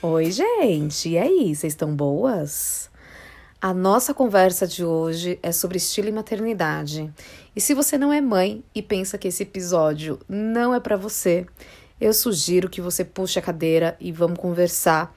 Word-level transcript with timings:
Oi, 0.00 0.30
gente! 0.30 1.08
E 1.08 1.18
aí, 1.18 1.56
vocês 1.56 1.72
estão 1.72 1.92
boas? 1.92 2.88
A 3.60 3.74
nossa 3.74 4.14
conversa 4.14 4.64
de 4.64 4.84
hoje 4.84 5.40
é 5.42 5.50
sobre 5.50 5.78
estilo 5.78 6.06
e 6.06 6.12
maternidade. 6.12 7.12
E 7.54 7.60
se 7.60 7.74
você 7.74 7.98
não 7.98 8.12
é 8.12 8.20
mãe 8.20 8.62
e 8.72 8.80
pensa 8.80 9.18
que 9.18 9.26
esse 9.26 9.42
episódio 9.42 10.20
não 10.28 10.72
é 10.72 10.78
para 10.78 10.96
você, 10.96 11.44
eu 12.00 12.12
sugiro 12.12 12.70
que 12.70 12.80
você 12.80 13.04
puxe 13.04 13.40
a 13.40 13.42
cadeira 13.42 13.96
e 13.98 14.12
vamos 14.12 14.38
conversar, 14.38 15.12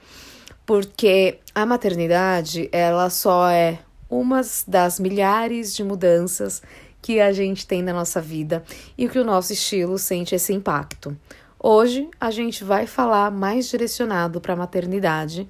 porque 0.66 1.38
a 1.54 1.64
maternidade, 1.64 2.68
ela 2.72 3.08
só 3.08 3.48
é 3.48 3.78
uma 4.10 4.40
das 4.66 4.98
milhares 4.98 5.76
de 5.76 5.84
mudanças 5.84 6.60
que 7.00 7.20
a 7.20 7.32
gente 7.32 7.68
tem 7.68 7.84
na 7.84 7.92
nossa 7.92 8.20
vida 8.20 8.64
e 8.98 9.08
que 9.08 9.18
o 9.20 9.24
nosso 9.24 9.52
estilo 9.52 9.96
sente 9.96 10.34
esse 10.34 10.52
impacto. 10.52 11.16
Hoje 11.64 12.10
a 12.20 12.32
gente 12.32 12.64
vai 12.64 12.88
falar 12.88 13.30
mais 13.30 13.68
direcionado 13.68 14.40
para 14.40 14.54
a 14.54 14.56
maternidade, 14.56 15.46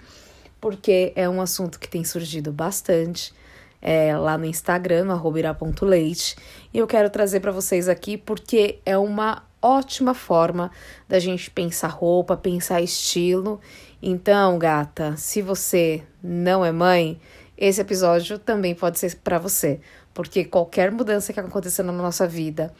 porque 0.60 1.10
é 1.16 1.26
um 1.26 1.40
assunto 1.40 1.80
que 1.80 1.88
tem 1.88 2.04
surgido 2.04 2.52
bastante 2.52 3.32
é, 3.80 4.14
lá 4.14 4.36
no 4.36 4.44
Instagram, 4.44 5.04
no 5.04 5.38
ira.leite, 5.38 6.36
e 6.70 6.76
eu 6.76 6.86
quero 6.86 7.08
trazer 7.08 7.40
para 7.40 7.50
vocês 7.50 7.88
aqui 7.88 8.18
porque 8.18 8.78
é 8.84 8.98
uma 8.98 9.42
ótima 9.62 10.12
forma 10.12 10.70
da 11.08 11.18
gente 11.18 11.50
pensar 11.50 11.88
roupa, 11.88 12.36
pensar 12.36 12.82
estilo. 12.82 13.58
Então, 14.02 14.58
gata, 14.58 15.16
se 15.16 15.40
você 15.40 16.02
não 16.22 16.62
é 16.62 16.70
mãe, 16.70 17.18
esse 17.56 17.80
episódio 17.80 18.38
também 18.38 18.74
pode 18.74 18.98
ser 18.98 19.16
para 19.24 19.38
você, 19.38 19.80
porque 20.12 20.44
qualquer 20.44 20.92
mudança 20.92 21.32
que 21.32 21.40
aconteça 21.40 21.82
na 21.82 21.90
nossa 21.90 22.28
vida, 22.28 22.70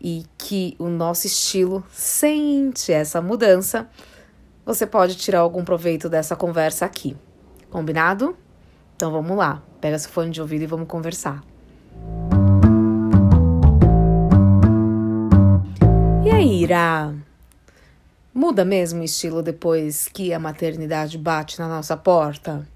e 0.00 0.24
que 0.36 0.76
o 0.78 0.88
nosso 0.88 1.26
estilo 1.26 1.84
sente 1.90 2.92
essa 2.92 3.20
mudança, 3.20 3.88
você 4.64 4.86
pode 4.86 5.16
tirar 5.16 5.40
algum 5.40 5.64
proveito 5.64 6.08
dessa 6.08 6.36
conversa 6.36 6.84
aqui. 6.84 7.16
Combinado? 7.70 8.36
Então 8.94 9.10
vamos 9.10 9.36
lá, 9.36 9.62
pega 9.80 9.98
seu 9.98 10.10
fone 10.10 10.30
de 10.30 10.40
ouvido 10.40 10.62
e 10.62 10.66
vamos 10.66 10.88
conversar. 10.88 11.42
E 16.24 16.30
aí, 16.30 16.62
Ira? 16.62 17.14
Muda 18.34 18.64
mesmo 18.64 19.00
o 19.00 19.04
estilo 19.04 19.42
depois 19.42 20.08
que 20.08 20.32
a 20.32 20.38
maternidade 20.38 21.16
bate 21.16 21.58
na 21.58 21.68
nossa 21.68 21.96
porta? 21.96 22.66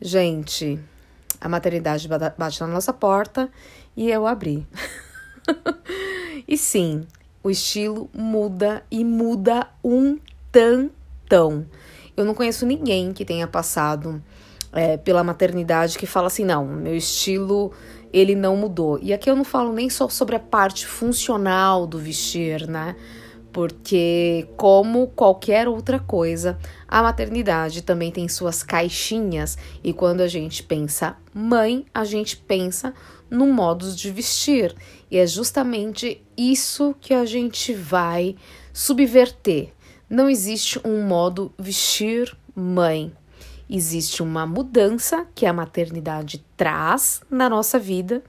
Gente, 0.00 0.78
a 1.40 1.48
maternidade 1.48 2.08
bate 2.08 2.60
na 2.60 2.66
nossa 2.66 2.92
porta 2.92 3.50
e 3.96 4.10
eu 4.10 4.26
abri. 4.26 4.66
E 6.48 6.56
sim, 6.56 7.06
o 7.42 7.50
estilo 7.50 8.08
muda 8.12 8.82
e 8.90 9.04
muda 9.04 9.68
um 9.84 10.18
tantão. 10.50 11.66
Eu 12.16 12.24
não 12.24 12.34
conheço 12.34 12.64
ninguém 12.64 13.12
que 13.12 13.24
tenha 13.24 13.46
passado 13.46 14.22
é, 14.72 14.96
pela 14.96 15.22
maternidade 15.22 15.98
que 15.98 16.06
fala 16.06 16.28
assim, 16.28 16.44
não, 16.44 16.66
meu 16.66 16.96
estilo 16.96 17.70
ele 18.12 18.34
não 18.34 18.56
mudou. 18.56 18.98
E 19.02 19.12
aqui 19.12 19.28
eu 19.30 19.36
não 19.36 19.44
falo 19.44 19.72
nem 19.72 19.90
só 19.90 20.08
sobre 20.08 20.36
a 20.36 20.40
parte 20.40 20.86
funcional 20.86 21.86
do 21.86 21.98
vestir, 21.98 22.66
né? 22.66 22.96
Porque, 23.52 24.46
como 24.56 25.08
qualquer 25.08 25.68
outra 25.68 25.98
coisa, 25.98 26.58
a 26.86 27.02
maternidade 27.02 27.82
também 27.82 28.10
tem 28.10 28.28
suas 28.28 28.62
caixinhas. 28.62 29.58
E 29.82 29.92
quando 29.92 30.20
a 30.20 30.28
gente 30.28 30.62
pensa 30.62 31.16
mãe, 31.34 31.84
a 31.92 32.04
gente 32.04 32.36
pensa 32.36 32.94
no 33.30 33.46
modos 33.46 33.96
de 33.96 34.10
vestir. 34.10 34.74
E 35.10 35.18
é 35.18 35.26
justamente 35.26 36.22
isso 36.38 36.94
que 37.00 37.12
a 37.12 37.26
gente 37.26 37.74
vai 37.74 38.36
subverter. 38.72 39.72
Não 40.08 40.30
existe 40.30 40.80
um 40.86 41.02
modo 41.02 41.52
vestir 41.58 42.34
mãe. 42.54 43.12
Existe 43.68 44.22
uma 44.22 44.46
mudança 44.46 45.26
que 45.34 45.44
a 45.44 45.52
maternidade 45.52 46.42
traz 46.56 47.20
na 47.28 47.50
nossa 47.50 47.78
vida 47.78 48.22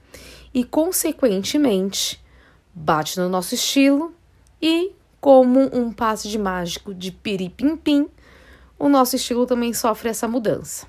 e, 0.52 0.64
consequentemente, 0.64 2.20
bate 2.74 3.18
no 3.18 3.28
nosso 3.28 3.54
estilo 3.54 4.12
e, 4.60 4.92
como 5.20 5.60
um 5.72 5.92
passe 5.92 6.28
de 6.28 6.38
mágico 6.38 6.92
de 6.92 7.12
piripimpim, 7.12 8.08
o 8.78 8.88
nosso 8.88 9.16
estilo 9.16 9.46
também 9.46 9.72
sofre 9.72 10.08
essa 10.08 10.26
mudança. 10.26 10.86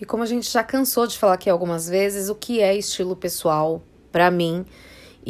E 0.00 0.04
como 0.04 0.22
a 0.22 0.26
gente 0.26 0.48
já 0.48 0.62
cansou 0.62 1.06
de 1.06 1.18
falar 1.18 1.34
aqui 1.34 1.50
algumas 1.50 1.88
vezes, 1.88 2.28
o 2.28 2.34
que 2.34 2.60
é 2.60 2.76
estilo 2.76 3.16
pessoal 3.16 3.82
para 4.12 4.30
mim 4.30 4.64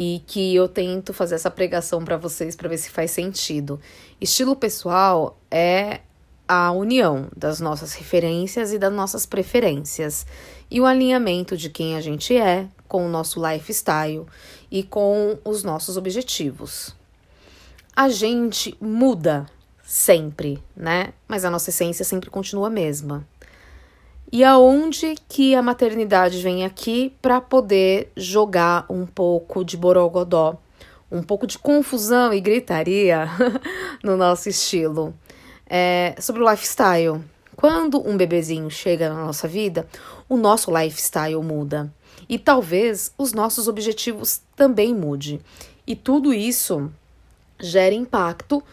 e 0.01 0.23
que 0.25 0.55
eu 0.55 0.69
tento 0.69 1.13
fazer 1.13 1.35
essa 1.35 1.51
pregação 1.51 2.05
para 2.05 2.15
vocês 2.15 2.55
para 2.55 2.69
ver 2.69 2.77
se 2.77 2.89
faz 2.89 3.11
sentido. 3.11 3.77
Estilo 4.21 4.55
pessoal 4.55 5.37
é 5.51 5.99
a 6.47 6.71
união 6.71 7.27
das 7.35 7.59
nossas 7.59 7.93
referências 7.95 8.71
e 8.71 8.79
das 8.79 8.93
nossas 8.93 9.25
preferências 9.25 10.25
e 10.71 10.79
o 10.79 10.85
alinhamento 10.85 11.57
de 11.57 11.69
quem 11.69 11.97
a 11.97 12.01
gente 12.01 12.33
é 12.33 12.65
com 12.87 13.05
o 13.05 13.09
nosso 13.09 13.45
lifestyle 13.45 14.25
e 14.71 14.83
com 14.83 15.37
os 15.43 15.63
nossos 15.63 15.97
objetivos. 15.97 16.95
A 17.93 18.07
gente 18.07 18.77
muda 18.79 19.47
sempre, 19.83 20.63
né? 20.77 21.11
Mas 21.27 21.43
a 21.43 21.49
nossa 21.49 21.71
essência 21.71 22.05
sempre 22.05 22.29
continua 22.29 22.67
a 22.67 22.71
mesma. 22.71 23.27
E 24.31 24.43
aonde 24.43 25.15
que 25.27 25.55
a 25.55 25.61
maternidade 25.61 26.39
vem 26.41 26.63
aqui 26.63 27.11
para 27.19 27.41
poder 27.41 28.11
jogar 28.15 28.85
um 28.87 29.05
pouco 29.05 29.65
de 29.65 29.75
borogodó, 29.75 30.55
um 31.11 31.23
pouco 31.23 31.47
de 31.47 31.57
confusão 31.57 32.31
e 32.31 32.39
gritaria 32.39 33.27
no 34.03 34.15
nosso 34.15 34.47
estilo. 34.47 35.15
É, 35.67 36.15
sobre 36.19 36.43
o 36.43 36.49
lifestyle. 36.49 37.21
Quando 37.55 38.07
um 38.07 38.15
bebezinho 38.15 38.69
chega 38.69 39.09
na 39.09 39.25
nossa 39.25 39.47
vida, 39.47 39.87
o 40.29 40.37
nosso 40.37 40.71
lifestyle 40.71 41.41
muda. 41.41 41.91
E 42.27 42.37
talvez 42.37 43.11
os 43.17 43.33
nossos 43.33 43.67
objetivos 43.67 44.41
também 44.55 44.93
mude. 44.93 45.41
E 45.87 45.95
tudo 45.95 46.31
isso 46.31 46.91
gera 47.59 47.95
impacto 47.95 48.63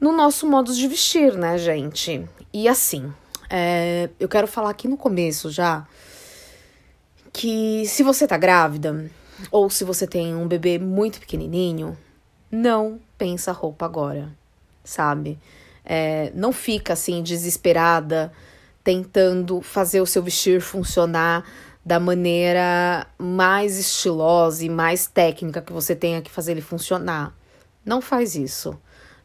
no 0.00 0.12
nosso 0.12 0.48
modo 0.48 0.74
de 0.74 0.88
vestir, 0.88 1.34
né, 1.34 1.58
gente? 1.58 2.26
E 2.52 2.66
assim, 2.66 3.12
é, 3.56 4.10
eu 4.18 4.28
quero 4.28 4.48
falar 4.48 4.70
aqui 4.70 4.88
no 4.88 4.96
começo 4.96 5.48
já 5.48 5.86
que 7.32 7.86
se 7.86 8.02
você 8.02 8.26
tá 8.26 8.36
grávida 8.36 9.08
ou 9.48 9.70
se 9.70 9.84
você 9.84 10.08
tem 10.08 10.34
um 10.34 10.48
bebê 10.48 10.76
muito 10.76 11.20
pequenininho, 11.20 11.96
não 12.50 12.98
pensa 13.16 13.52
roupa 13.52 13.86
agora, 13.86 14.28
sabe? 14.82 15.38
É, 15.84 16.32
não 16.34 16.52
fica 16.52 16.94
assim 16.94 17.22
desesperada 17.22 18.32
tentando 18.82 19.60
fazer 19.60 20.00
o 20.00 20.06
seu 20.06 20.20
vestir 20.20 20.60
funcionar 20.60 21.44
da 21.86 22.00
maneira 22.00 23.06
mais 23.16 23.78
estilosa 23.78 24.64
e 24.64 24.68
mais 24.68 25.06
técnica 25.06 25.62
que 25.62 25.72
você 25.72 25.94
tenha 25.94 26.20
que 26.20 26.30
fazer 26.30 26.52
ele 26.52 26.60
funcionar. 26.60 27.32
Não 27.84 28.00
faz 28.00 28.34
isso. 28.34 28.76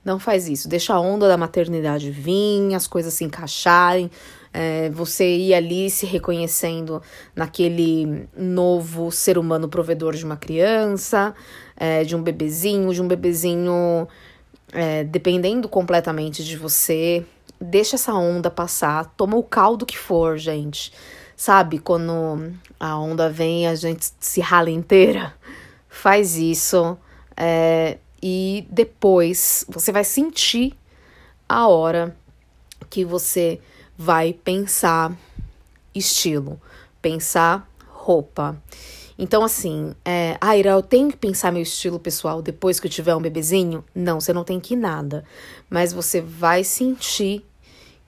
Não 0.04 0.18
faz 0.18 0.48
isso. 0.48 0.68
Deixa 0.68 0.94
a 0.94 1.00
onda 1.00 1.28
da 1.28 1.38
maternidade 1.38 2.10
vir, 2.10 2.74
as 2.74 2.88
coisas 2.88 3.14
se 3.14 3.24
encaixarem, 3.24 4.10
é, 4.54 4.90
você 4.90 5.26
ir 5.26 5.54
ali 5.54 5.90
se 5.90 6.06
reconhecendo 6.06 7.02
naquele 7.36 8.28
novo 8.36 9.12
ser 9.12 9.38
humano 9.38 9.68
provedor 9.68 10.16
de 10.16 10.26
uma 10.26 10.38
criança, 10.38 11.36
é, 11.76 12.04
de 12.04 12.16
um 12.16 12.24
bebezinho, 12.24 12.94
de 12.94 13.02
um 13.02 13.08
bebezinho 13.08 14.08
é, 14.72 15.04
dependendo 15.04 15.68
completamente 15.68 16.44
de 16.44 16.58
você. 16.58 17.26
Deixa 17.60 17.96
essa 17.96 18.14
onda 18.14 18.50
passar, 18.50 19.06
toma 19.18 19.36
o 19.36 19.44
caldo 19.44 19.86
que 19.86 19.98
for, 19.98 20.38
gente. 20.38 20.94
Sabe, 21.36 21.80
quando 21.80 22.52
a 22.80 22.98
onda 22.98 23.30
vem 23.30 23.68
a 23.68 23.76
gente 23.76 24.12
se 24.20 24.42
rala 24.42 24.70
inteira? 24.70 25.34
Faz 25.88 26.36
isso. 26.38 26.98
É, 27.36 27.98
e 28.22 28.68
depois 28.70 29.66
você 29.68 29.92
vai 29.92 30.04
sentir 30.04 30.76
a 31.48 31.68
hora 31.68 32.16
que 32.90 33.04
você 33.04 33.60
vai 33.98 34.34
pensar 34.34 35.16
estilo, 35.94 36.60
pensar 37.02 37.70
roupa. 37.88 38.62
Então, 39.18 39.44
assim, 39.44 39.94
é, 40.06 40.38
ah, 40.40 40.56
Ira, 40.56 40.72
eu 40.72 40.82
tenho 40.82 41.10
que 41.10 41.18
pensar 41.18 41.52
meu 41.52 41.62
estilo 41.62 42.00
pessoal 42.00 42.42
depois 42.42 42.80
que 42.80 42.88
eu 42.88 42.92
tiver 42.92 43.14
um 43.14 43.22
bebezinho? 43.22 43.84
Não, 43.94 44.22
você 44.22 44.32
não 44.32 44.46
tem 44.46 44.60
que 44.60 44.76
ir 44.76 44.78
nada. 44.78 45.26
Mas 45.70 45.92
você 45.92 46.22
vai 46.22 46.64
sentir 46.64 47.46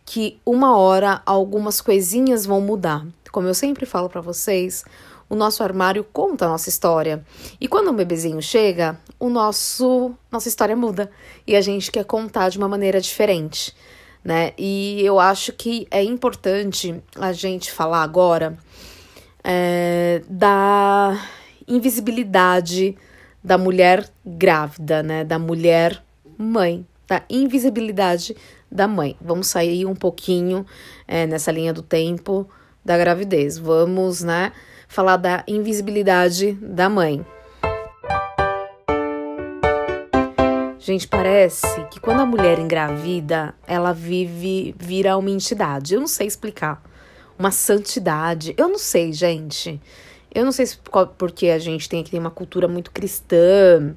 que 0.05 0.39
uma 0.45 0.77
hora 0.77 1.21
algumas 1.25 1.81
coisinhas 1.81 2.45
vão 2.45 2.61
mudar. 2.61 3.05
Como 3.31 3.47
eu 3.47 3.53
sempre 3.53 3.85
falo 3.85 4.09
para 4.09 4.21
vocês, 4.21 4.85
o 5.31 5.35
nosso 5.35 5.63
armário 5.63 6.03
conta 6.03 6.43
a 6.45 6.49
nossa 6.49 6.67
história. 6.67 7.23
E 7.59 7.65
quando 7.65 7.89
um 7.89 7.95
bebezinho 7.95 8.41
chega, 8.41 8.99
o 9.17 9.29
nosso 9.29 10.13
nossa 10.29 10.49
história 10.49 10.75
muda 10.75 11.09
e 11.47 11.55
a 11.55 11.61
gente 11.61 11.89
quer 11.89 12.03
contar 12.03 12.49
de 12.49 12.57
uma 12.57 12.67
maneira 12.67 12.99
diferente, 12.99 13.73
né? 14.25 14.51
E 14.57 15.01
eu 15.05 15.21
acho 15.21 15.53
que 15.53 15.87
é 15.89 16.03
importante 16.03 17.01
a 17.15 17.31
gente 17.31 17.71
falar 17.71 18.03
agora 18.03 18.57
é, 19.41 20.21
da 20.27 21.17
invisibilidade 21.65 22.97
da 23.41 23.57
mulher 23.57 24.09
grávida, 24.25 25.01
né? 25.01 25.23
Da 25.23 25.39
mulher 25.39 26.03
mãe, 26.37 26.85
da 27.07 27.23
invisibilidade 27.29 28.35
da 28.69 28.85
mãe. 28.85 29.15
Vamos 29.21 29.47
sair 29.47 29.85
um 29.85 29.95
pouquinho 29.95 30.65
é, 31.07 31.25
nessa 31.25 31.53
linha 31.53 31.71
do 31.71 31.81
tempo 31.81 32.49
da 32.83 32.97
gravidez. 32.97 33.57
Vamos, 33.57 34.21
né? 34.21 34.51
Falar 34.91 35.15
da 35.15 35.41
invisibilidade 35.47 36.51
da 36.51 36.89
mãe. 36.89 37.25
Gente, 40.77 41.07
parece 41.07 41.85
que 41.89 41.97
quando 41.97 42.19
a 42.19 42.25
mulher 42.25 42.59
engravida, 42.59 43.55
ela 43.65 43.93
vive, 43.93 44.75
vira 44.77 45.15
uma 45.15 45.29
entidade. 45.29 45.93
Eu 45.93 46.01
não 46.01 46.07
sei 46.07 46.27
explicar. 46.27 46.83
Uma 47.39 47.51
santidade. 47.51 48.53
Eu 48.57 48.67
não 48.67 48.77
sei, 48.77 49.13
gente. 49.13 49.81
Eu 50.29 50.43
não 50.43 50.51
sei 50.51 50.65
se 50.65 50.77
porque 51.17 51.47
a 51.47 51.57
gente 51.57 51.87
tem 51.87 52.01
aqui 52.01 52.19
uma 52.19 52.29
cultura 52.29 52.67
muito 52.67 52.91
cristã 52.91 53.95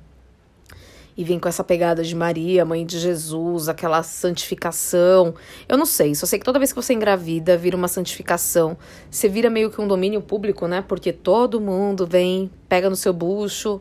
e 1.16 1.22
vem 1.22 1.38
com 1.38 1.48
essa 1.48 1.62
pegada 1.62 2.02
de 2.02 2.14
Maria, 2.14 2.64
mãe 2.64 2.84
de 2.84 2.98
Jesus, 2.98 3.68
aquela 3.68 4.02
santificação. 4.02 5.34
Eu 5.68 5.78
não 5.78 5.86
sei, 5.86 6.14
só 6.14 6.26
sei 6.26 6.38
que 6.38 6.44
toda 6.44 6.58
vez 6.58 6.72
que 6.72 6.76
você 6.76 6.92
engravida, 6.92 7.56
vira 7.56 7.76
uma 7.76 7.88
santificação. 7.88 8.76
Você 9.10 9.28
vira 9.28 9.48
meio 9.48 9.70
que 9.70 9.80
um 9.80 9.86
domínio 9.86 10.20
público, 10.20 10.66
né? 10.66 10.82
Porque 10.86 11.12
todo 11.12 11.60
mundo 11.60 12.06
vem, 12.06 12.50
pega 12.68 12.90
no 12.90 12.96
seu 12.96 13.12
bucho, 13.12 13.80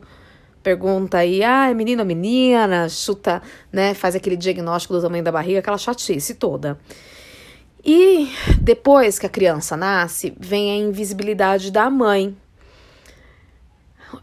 pergunta 0.62 1.18
aí, 1.18 1.44
ah, 1.44 1.70
é 1.70 1.74
menino 1.74 2.02
ou 2.02 2.08
menina, 2.08 2.88
chuta, 2.88 3.42
né? 3.72 3.94
Faz 3.94 4.16
aquele 4.16 4.38
diagnóstico 4.38 4.94
do 4.94 5.02
tamanho 5.02 5.24
da 5.24 5.32
barriga, 5.32 5.60
aquela 5.60 5.78
chatice 5.78 6.36
toda. 6.36 6.78
E 7.84 8.32
depois 8.62 9.20
que 9.20 9.26
a 9.26 9.30
criança 9.30 9.76
nasce, 9.76 10.34
vem 10.40 10.72
a 10.72 10.76
invisibilidade 10.76 11.70
da 11.70 11.90
mãe, 11.90 12.34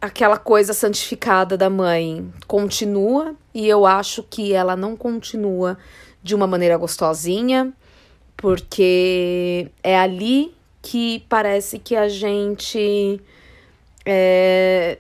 aquela 0.01 0.39
coisa 0.39 0.73
santificada 0.73 1.57
da 1.57 1.69
mãe 1.69 2.33
continua 2.47 3.35
e 3.53 3.69
eu 3.69 3.85
acho 3.85 4.23
que 4.23 4.53
ela 4.53 4.75
não 4.75 4.97
continua 4.97 5.77
de 6.23 6.35
uma 6.35 6.47
maneira 6.47 6.77
gostosinha, 6.77 7.73
porque 8.37 9.71
é 9.83 9.99
ali 9.99 10.55
que 10.81 11.25
parece 11.29 11.79
que 11.79 11.95
a 11.95 12.09
gente 12.09 13.21
é, 14.07 14.99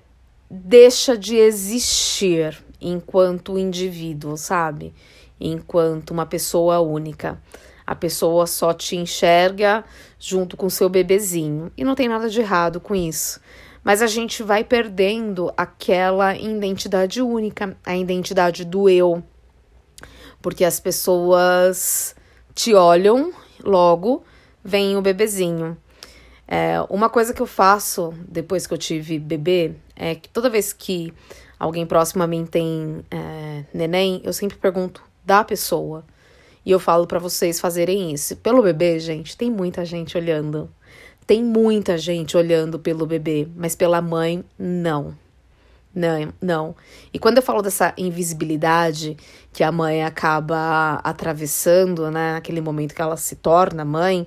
deixa 0.50 1.17
de 1.17 1.37
existir 1.37 2.62
enquanto 2.79 3.58
indivíduo, 3.58 4.37
sabe? 4.37 4.93
Enquanto 5.41 6.11
uma 6.11 6.26
pessoa 6.26 6.81
única. 6.81 7.41
A 7.87 7.94
pessoa 7.94 8.46
só 8.46 8.75
te 8.75 8.94
enxerga 8.96 9.82
junto 10.19 10.56
com 10.56 10.69
seu 10.69 10.88
bebezinho. 10.88 11.73
E 11.76 11.82
não 11.82 11.94
tem 11.94 12.08
nada 12.08 12.29
de 12.29 12.41
errado 12.41 12.79
com 12.79 12.94
isso 12.94 13.41
mas 13.82 14.03
a 14.03 14.06
gente 14.06 14.43
vai 14.43 14.62
perdendo 14.62 15.53
aquela 15.56 16.37
identidade 16.37 17.23
única, 17.23 17.77
a 17.85 17.97
identidade 17.97 18.65
do 18.65 18.88
eu. 18.88 19.23
Porque 20.43 20.65
as 20.65 20.81
pessoas 20.81 22.15
te 22.55 22.75
olham, 22.75 23.32
logo 23.62 24.25
vem 24.65 24.97
o 24.97 25.03
bebezinho. 25.03 25.77
É, 26.47 26.85
uma 26.91 27.09
coisa 27.09 27.32
que 27.32 27.41
eu 27.41 27.47
faço 27.47 28.12
depois 28.29 28.67
que 28.67 28.75
eu 28.75 28.79
tive 28.79 29.19
bebê 29.19 29.75
é 29.94 30.15
que 30.15 30.29
toda 30.29 30.50
vez 30.50 30.73
que 30.73 31.12
alguém 31.59 31.87
próximo 31.87 32.23
a 32.23 32.27
mim 32.27 32.44
tem 32.44 33.05
é, 33.11 33.65
neném, 33.73 34.21
eu 34.25 34.32
sempre 34.32 34.59
pergunto 34.59 35.03
da 35.25 35.44
pessoa. 35.44 36.05
E 36.65 36.71
eu 36.71 36.79
falo 36.79 37.06
para 37.06 37.19
vocês 37.19 37.61
fazerem 37.61 38.12
isso. 38.12 38.37
Pelo 38.37 38.62
bebê, 38.62 38.99
gente, 38.99 39.37
tem 39.37 39.50
muita 39.50 39.85
gente 39.85 40.17
olhando. 40.17 40.71
Tem 41.26 41.43
muita 41.43 41.96
gente 41.96 42.37
olhando 42.37 42.78
pelo 42.78 43.06
bebê, 43.06 43.46
mas 43.56 43.76
pela 43.76 44.00
mãe, 44.00 44.44
não. 44.58 45.17
Não, 45.94 46.32
não. 46.40 46.76
E 47.12 47.19
quando 47.19 47.38
eu 47.38 47.43
falo 47.43 47.62
dessa 47.62 47.93
invisibilidade 47.96 49.17
que 49.52 49.64
a 49.64 49.72
mãe 49.72 50.05
acaba 50.05 51.00
atravessando, 51.02 52.11
né, 52.11 52.34
naquele 52.34 52.61
momento 52.61 52.94
que 52.94 53.02
ela 53.02 53.17
se 53.17 53.37
torna 53.37 53.84
mãe, 53.84 54.26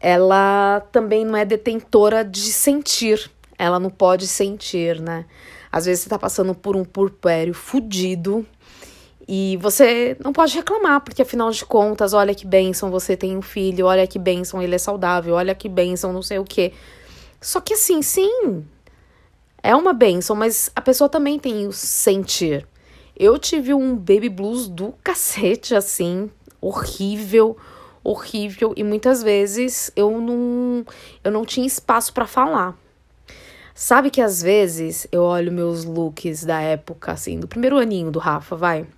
ela 0.00 0.80
também 0.90 1.24
não 1.24 1.36
é 1.36 1.44
detentora 1.44 2.24
de 2.24 2.52
sentir. 2.52 3.30
Ela 3.56 3.78
não 3.78 3.90
pode 3.90 4.26
sentir, 4.26 5.00
né? 5.00 5.26
Às 5.70 5.84
vezes 5.84 6.02
você 6.02 6.10
tá 6.10 6.18
passando 6.18 6.54
por 6.54 6.74
um 6.74 6.84
purpério 6.84 7.54
fudido, 7.54 8.44
e 9.32 9.56
você 9.58 10.16
não 10.18 10.32
pode 10.32 10.56
reclamar, 10.56 11.02
porque 11.02 11.22
afinal 11.22 11.52
de 11.52 11.64
contas, 11.64 12.12
olha 12.12 12.34
que 12.34 12.44
bênção, 12.44 12.90
você 12.90 13.16
tem 13.16 13.36
um 13.36 13.40
filho, 13.40 13.86
olha 13.86 14.04
que 14.04 14.18
bênção, 14.18 14.60
ele 14.60 14.74
é 14.74 14.78
saudável, 14.78 15.36
olha 15.36 15.54
que 15.54 15.68
bênção, 15.68 16.12
não 16.12 16.20
sei 16.20 16.40
o 16.40 16.44
quê. 16.44 16.72
Só 17.40 17.60
que 17.60 17.74
assim, 17.74 18.02
sim, 18.02 18.64
é 19.62 19.72
uma 19.76 19.92
bênção, 19.92 20.34
mas 20.34 20.72
a 20.74 20.80
pessoa 20.80 21.08
também 21.08 21.38
tem 21.38 21.64
o 21.68 21.72
sentir. 21.72 22.66
Eu 23.16 23.38
tive 23.38 23.72
um 23.72 23.94
baby 23.94 24.28
blues 24.28 24.66
do 24.66 24.94
cacete, 25.04 25.76
assim, 25.76 26.28
horrível, 26.60 27.56
horrível, 28.02 28.74
e 28.76 28.82
muitas 28.82 29.22
vezes 29.22 29.92
eu 29.94 30.20
não, 30.20 30.84
eu 31.22 31.30
não 31.30 31.44
tinha 31.44 31.68
espaço 31.68 32.12
para 32.12 32.26
falar. 32.26 32.76
Sabe 33.76 34.10
que 34.10 34.20
às 34.20 34.42
vezes 34.42 35.06
eu 35.12 35.22
olho 35.22 35.52
meus 35.52 35.84
looks 35.84 36.44
da 36.44 36.60
época, 36.60 37.12
assim, 37.12 37.38
do 37.38 37.46
primeiro 37.46 37.78
aninho 37.78 38.10
do 38.10 38.18
Rafa, 38.18 38.56
vai 38.56 38.88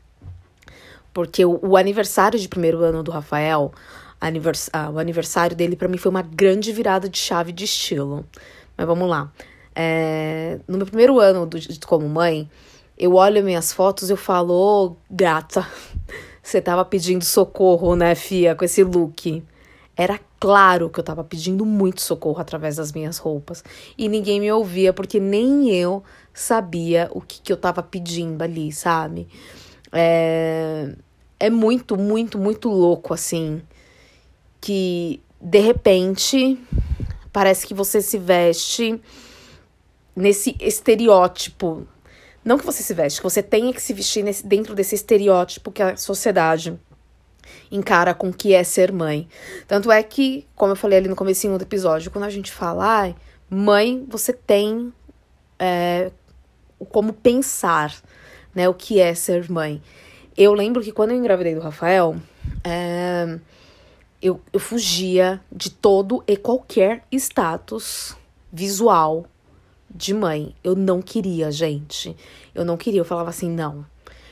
porque 1.12 1.44
o, 1.44 1.59
o 1.62 1.76
aniversário 1.76 2.38
de 2.38 2.49
primeiro 2.49 2.79
ano 2.79 3.03
do 3.03 3.11
Rafael, 3.11 3.73
anivers, 4.20 4.70
ah, 4.73 4.91
o 4.91 4.99
aniversário 4.99 5.56
dele 5.56 5.76
para 5.76 5.88
mim 5.88 5.99
foi 5.99 6.11
uma 6.11 6.23
grande 6.23 6.73
virada 6.73 7.09
de 7.09 7.19
chave 7.19 7.53
de 7.53 7.64
estilo. 7.64 8.25
Mas 8.76 8.87
vamos 8.87 9.09
lá. 9.09 9.32
É, 9.75 10.59
no 10.69 10.76
meu 10.76 10.87
primeiro 10.87 11.19
ano 11.19 11.47
do, 11.47 11.59
como 11.87 12.09
mãe, 12.09 12.49
eu 12.99 13.14
olho 13.14 13.43
minhas 13.43 13.73
fotos 13.73 14.09
e 14.09 14.12
eu 14.12 14.17
falo, 14.17 14.55
oh, 14.55 14.97
gata, 15.11 15.67
você 16.43 16.61
tava 16.61 16.85
pedindo 16.85 17.25
socorro, 17.25 17.97
né, 17.97 18.15
Fia, 18.15 18.55
com 18.55 18.65
esse 18.65 18.82
look. 18.85 19.43
Era 19.97 20.19
claro 20.41 20.88
que 20.88 20.99
eu 20.99 21.05
tava 21.05 21.23
pedindo 21.23 21.67
muito 21.67 22.00
socorro 22.00 22.41
através 22.41 22.76
das 22.76 22.93
minhas 22.93 23.19
roupas. 23.19 23.63
E 23.96 24.08
ninguém 24.08 24.41
me 24.41 24.51
ouvia, 24.51 24.93
porque 24.93 25.20
nem 25.20 25.70
eu 25.70 26.03
sabia 26.32 27.10
o 27.13 27.20
que, 27.20 27.41
que 27.43 27.53
eu 27.53 27.56
tava 27.56 27.82
pedindo 27.82 28.41
ali, 28.43 28.72
sabe? 28.72 29.29
É, 29.93 30.94
é 31.43 31.51
muito, 31.51 31.96
muito, 31.96 32.39
muito 32.39 32.69
louco, 32.69 33.13
assim. 33.13 33.61
Que 34.61 35.20
de 35.41 35.58
repente 35.58 36.56
parece 37.32 37.67
que 37.67 37.75
você 37.75 38.01
se 38.01 38.17
veste 38.17 39.03
nesse 40.15 40.56
estereótipo. 40.61 41.84
Não 42.44 42.56
que 42.56 42.65
você 42.65 42.81
se 42.84 42.94
veste, 42.94 43.20
que 43.20 43.25
você 43.25 43.43
tenha 43.43 43.72
que 43.72 43.82
se 43.82 43.93
vestir 43.93 44.22
nesse, 44.22 44.46
dentro 44.46 44.72
desse 44.72 44.94
estereótipo 44.94 45.72
que 45.72 45.82
a 45.82 45.96
sociedade 45.96 46.79
encara 47.72 48.15
com 48.15 48.32
que 48.32 48.55
é 48.55 48.63
ser 48.63 48.93
mãe. 48.93 49.29
Tanto 49.67 49.91
é 49.91 50.01
que, 50.01 50.46
como 50.55 50.72
eu 50.72 50.77
falei 50.77 50.99
ali 50.99 51.08
no 51.08 51.17
comecinho 51.17 51.58
do 51.58 51.63
episódio, 51.63 52.13
quando 52.13 52.25
a 52.25 52.31
gente 52.31 52.53
fala, 52.53 53.08
ah, 53.08 53.15
mãe, 53.51 54.06
você 54.08 54.32
tem 54.32 54.93
é, 55.58 56.13
como 56.89 57.13
pensar 57.13 58.01
né? 58.55 58.69
O 58.69 58.75
que 58.75 59.01
é 59.01 59.15
ser 59.15 59.51
mãe. 59.51 59.82
Eu 60.36 60.55
lembro 60.55 60.82
que 60.82 60.93
quando 60.93 61.10
eu 61.10 61.17
engravidei 61.17 61.55
do 61.55 61.60
Rafael, 61.60 62.17
é, 62.65 63.39
eu, 64.20 64.41
eu 64.53 64.60
fugia 64.60 65.41
de 65.51 65.70
todo 65.70 66.24
e 66.27 66.36
qualquer 66.36 67.05
status 67.12 68.17
visual 68.53 69.27
de 69.94 70.15
mãe. 70.15 70.55
Eu 70.65 70.74
não 70.74 71.03
queria, 71.03 71.51
gente. 71.51 72.17
Eu 72.55 72.65
não 72.65 72.77
queria. 72.77 73.01
Eu 73.01 73.05
falava 73.05 73.31
assim, 73.31 73.51
não. 73.51 73.84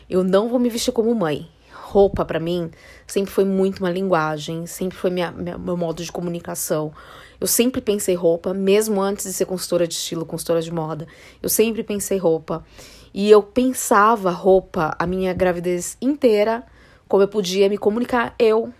Eu 0.08 0.24
não 0.24 0.48
vou 0.48 0.58
me 0.58 0.70
vestir 0.70 0.92
como 0.92 1.14
mãe. 1.14 1.48
Roupa, 1.72 2.24
para 2.24 2.38
mim, 2.38 2.70
sempre 3.06 3.32
foi 3.32 3.44
muito 3.44 3.80
uma 3.80 3.90
linguagem, 3.90 4.64
sempre 4.64 4.96
foi 4.96 5.10
minha, 5.10 5.32
minha, 5.32 5.58
meu 5.58 5.76
modo 5.76 6.04
de 6.04 6.12
comunicação. 6.12 6.92
Eu 7.40 7.48
sempre 7.48 7.80
pensei 7.80 8.14
roupa, 8.14 8.54
mesmo 8.54 9.00
antes 9.02 9.26
de 9.26 9.32
ser 9.32 9.44
consultora 9.44 9.88
de 9.88 9.94
estilo, 9.94 10.24
consultora 10.24 10.62
de 10.62 10.70
moda. 10.70 11.06
Eu 11.42 11.48
sempre 11.48 11.82
pensei 11.82 12.16
roupa. 12.16 12.64
E 13.12 13.30
eu 13.30 13.42
pensava 13.42 14.30
roupa 14.30 14.94
a 14.98 15.06
minha 15.06 15.32
gravidez 15.32 15.96
inteira, 16.00 16.64
como 17.08 17.22
eu 17.22 17.28
podia 17.28 17.68
me 17.68 17.76
comunicar 17.76 18.34
eu, 18.38 18.72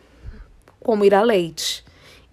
como 0.81 1.05
ir 1.05 1.15
a 1.15 1.23
leite. 1.23 1.85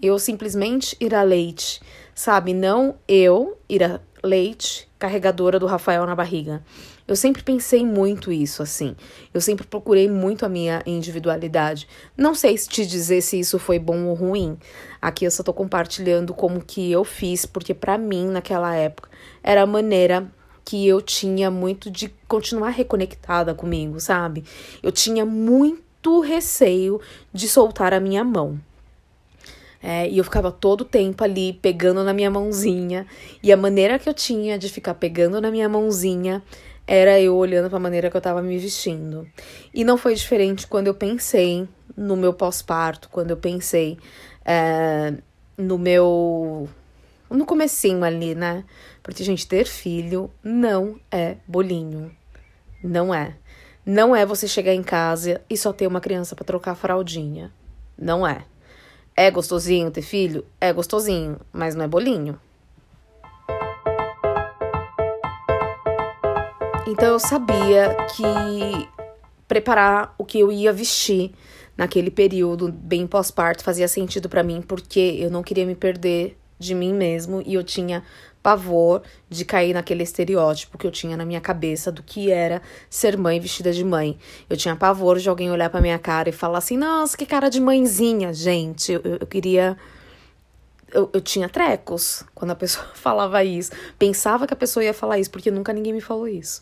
Eu 0.01 0.19
simplesmente 0.19 0.95
ir 0.99 1.15
a 1.15 1.23
leite, 1.23 1.81
sabe? 2.13 2.53
Não 2.53 2.95
eu 3.07 3.57
ir 3.67 3.83
a 3.83 3.99
leite 4.23 4.87
carregadora 4.99 5.59
do 5.59 5.65
Rafael 5.65 6.05
na 6.05 6.15
barriga. 6.15 6.63
Eu 7.07 7.15
sempre 7.15 7.41
pensei 7.41 7.85
muito 7.85 8.31
isso, 8.31 8.61
assim. 8.61 8.93
Eu 9.33 9.39
sempre 9.39 9.65
procurei 9.65 10.09
muito 10.09 10.45
a 10.45 10.49
minha 10.49 10.83
individualidade. 10.85 11.87
Não 12.17 12.35
sei 12.35 12.55
te 12.55 12.85
dizer 12.85 13.21
se 13.21 13.39
isso 13.39 13.57
foi 13.57 13.79
bom 13.79 14.07
ou 14.07 14.13
ruim. 14.13 14.57
Aqui 15.01 15.23
eu 15.23 15.31
só 15.31 15.41
tô 15.41 15.53
compartilhando 15.53 16.33
como 16.33 16.59
que 16.59 16.91
eu 16.91 17.05
fiz, 17.05 17.45
porque 17.45 17.73
para 17.73 17.97
mim, 17.97 18.27
naquela 18.27 18.75
época, 18.75 19.09
era 19.41 19.61
a 19.61 19.65
maneira 19.65 20.29
que 20.67 20.85
eu 20.85 21.01
tinha 21.01 21.49
muito 21.49 21.89
de 21.89 22.09
continuar 22.27 22.71
reconectada 22.71 23.55
comigo, 23.55 24.01
sabe? 24.01 24.43
Eu 24.83 24.91
tinha 24.91 25.25
muito 25.25 26.19
receio 26.19 26.99
de 27.33 27.47
soltar 27.47 27.93
a 27.93 28.01
minha 28.01 28.21
mão. 28.21 28.59
É, 29.81 30.09
e 30.09 30.17
eu 30.17 30.25
ficava 30.25 30.51
todo 30.51 30.81
o 30.81 30.85
tempo 30.85 31.23
ali 31.23 31.53
pegando 31.53 32.03
na 32.03 32.11
minha 32.11 32.29
mãozinha. 32.29 33.07
E 33.41 33.49
a 33.49 33.55
maneira 33.55 33.97
que 33.97 34.09
eu 34.09 34.13
tinha 34.13 34.59
de 34.59 34.67
ficar 34.67 34.95
pegando 34.95 35.39
na 35.39 35.49
minha 35.49 35.69
mãozinha 35.69 36.43
era 36.85 37.17
eu 37.17 37.37
olhando 37.37 37.69
para 37.69 37.77
a 37.77 37.81
maneira 37.81 38.09
que 38.09 38.17
eu 38.17 38.19
estava 38.19 38.41
me 38.41 38.57
vestindo. 38.57 39.25
E 39.73 39.85
não 39.85 39.97
foi 39.97 40.15
diferente 40.15 40.67
quando 40.67 40.87
eu 40.87 40.93
pensei 40.93 41.65
no 41.95 42.17
meu 42.17 42.33
pós-parto, 42.33 43.07
quando 43.07 43.31
eu 43.31 43.37
pensei 43.37 43.97
é, 44.43 45.13
no 45.57 45.77
meu. 45.77 46.67
no 47.29 47.45
comecinho 47.45 48.03
ali, 48.03 48.35
né? 48.35 48.65
Porque, 49.07 49.23
gente, 49.23 49.47
ter 49.47 49.65
filho 49.65 50.29
não 50.43 50.99
é 51.09 51.37
bolinho. 51.47 52.11
Não 52.83 53.15
é. 53.15 53.37
Não 53.85 54.13
é 54.13 54.25
você 54.25 54.49
chegar 54.49 54.73
em 54.73 54.83
casa 54.83 55.39
e 55.49 55.55
só 55.55 55.71
ter 55.71 55.87
uma 55.87 56.01
criança 56.01 56.35
para 56.35 56.43
trocar 56.43 56.71
a 56.71 56.75
fraldinha. 56.75 57.49
Não 57.97 58.27
é. 58.27 58.43
É 59.15 59.31
gostosinho 59.31 59.89
ter 59.89 60.01
filho? 60.01 60.45
É 60.59 60.73
gostosinho, 60.73 61.39
mas 61.53 61.73
não 61.73 61.85
é 61.85 61.87
bolinho. 61.87 62.37
Então 66.85 67.13
eu 67.13 67.19
sabia 67.19 67.95
que 68.13 68.89
preparar 69.47 70.13
o 70.17 70.25
que 70.25 70.37
eu 70.37 70.51
ia 70.51 70.73
vestir 70.73 71.31
naquele 71.77 72.11
período 72.11 72.73
bem 72.73 73.07
pós-parto 73.07 73.63
fazia 73.63 73.87
sentido 73.87 74.27
para 74.27 74.43
mim, 74.43 74.61
porque 74.61 75.15
eu 75.17 75.31
não 75.31 75.41
queria 75.41 75.65
me 75.65 75.75
perder 75.75 76.37
de 76.59 76.73
mim 76.73 76.93
mesmo 76.93 77.41
e 77.45 77.53
eu 77.53 77.63
tinha 77.63 78.03
pavor 78.41 79.01
de 79.29 79.43
cair 79.43 79.73
naquele 79.73 80.03
estereótipo 80.03 80.77
que 80.77 80.87
eu 80.87 80.91
tinha 80.91 81.17
na 81.17 81.25
minha 81.25 81.41
cabeça 81.41 81.91
do 81.91 82.01
que 82.01 82.31
era 82.31 82.61
ser 82.89 83.17
mãe 83.17 83.39
vestida 83.39 83.73
de 83.73 83.83
mãe. 83.83 84.17
Eu 84.49 84.55
tinha 84.55 84.75
pavor 84.75 85.19
de 85.19 85.27
alguém 85.27 85.51
olhar 85.51 85.69
para 85.69 85.81
minha 85.81 85.99
cara 85.99 86.29
e 86.29 86.31
falar 86.31 86.59
assim: 86.59 86.77
"Nossa, 86.77 87.17
que 87.17 87.25
cara 87.25 87.49
de 87.49 87.59
mãezinha". 87.59 88.33
Gente, 88.33 88.93
eu, 88.93 89.01
eu 89.03 89.27
queria 89.27 89.77
eu, 90.93 91.09
eu 91.13 91.21
tinha 91.21 91.49
trecos 91.49 92.23
quando 92.33 92.51
a 92.51 92.55
pessoa 92.55 92.85
falava 92.95 93.43
isso. 93.43 93.71
Pensava 93.99 94.47
que 94.47 94.53
a 94.53 94.57
pessoa 94.57 94.83
ia 94.83 94.93
falar 94.93 95.19
isso, 95.19 95.31
porque 95.31 95.51
nunca 95.51 95.73
ninguém 95.73 95.93
me 95.93 96.01
falou 96.01 96.27
isso. 96.27 96.61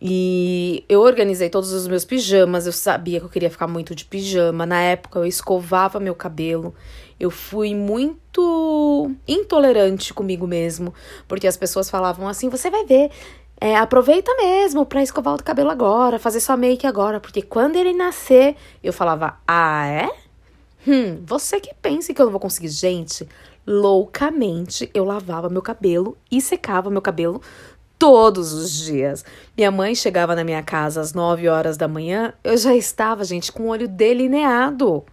E 0.00 0.82
eu 0.88 1.02
organizei 1.02 1.50
todos 1.50 1.72
os 1.72 1.86
meus 1.86 2.06
pijamas, 2.06 2.64
eu 2.64 2.72
sabia 2.72 3.20
que 3.20 3.26
eu 3.26 3.30
queria 3.30 3.50
ficar 3.50 3.66
muito 3.66 3.94
de 3.94 4.06
pijama. 4.06 4.64
Na 4.64 4.80
época 4.80 5.18
eu 5.18 5.26
escovava 5.26 6.00
meu 6.00 6.14
cabelo, 6.14 6.74
eu 7.20 7.30
fui 7.30 7.74
muito 7.74 9.10
intolerante 9.28 10.14
comigo 10.14 10.46
mesmo, 10.46 10.94
porque 11.28 11.46
as 11.46 11.56
pessoas 11.56 11.90
falavam 11.90 12.26
assim: 12.26 12.48
você 12.48 12.70
vai 12.70 12.86
ver, 12.86 13.10
é, 13.60 13.76
aproveita 13.76 14.34
mesmo 14.36 14.86
pra 14.86 15.02
escovar 15.02 15.34
o 15.34 15.44
cabelo 15.44 15.68
agora, 15.68 16.18
fazer 16.18 16.40
sua 16.40 16.56
make 16.56 16.86
agora, 16.86 17.20
porque 17.20 17.42
quando 17.42 17.76
ele 17.76 17.92
nascer, 17.92 18.56
eu 18.82 18.92
falava: 18.92 19.38
ah, 19.46 19.86
é? 19.86 20.10
Hum, 20.88 21.22
você 21.26 21.60
que 21.60 21.74
pensa 21.74 22.14
que 22.14 22.20
eu 22.22 22.24
não 22.24 22.32
vou 22.32 22.40
conseguir. 22.40 22.68
Gente, 22.68 23.28
loucamente 23.66 24.90
eu 24.94 25.04
lavava 25.04 25.50
meu 25.50 25.60
cabelo 25.60 26.16
e 26.30 26.40
secava 26.40 26.88
meu 26.88 27.02
cabelo 27.02 27.42
todos 27.98 28.54
os 28.54 28.72
dias. 28.72 29.22
Minha 29.54 29.70
mãe 29.70 29.94
chegava 29.94 30.34
na 30.34 30.42
minha 30.42 30.62
casa 30.62 31.02
às 31.02 31.12
9 31.12 31.46
horas 31.48 31.76
da 31.76 31.86
manhã, 31.86 32.32
eu 32.42 32.56
já 32.56 32.74
estava, 32.74 33.24
gente, 33.24 33.52
com 33.52 33.64
o 33.64 33.68
olho 33.68 33.86
delineado 33.86 35.04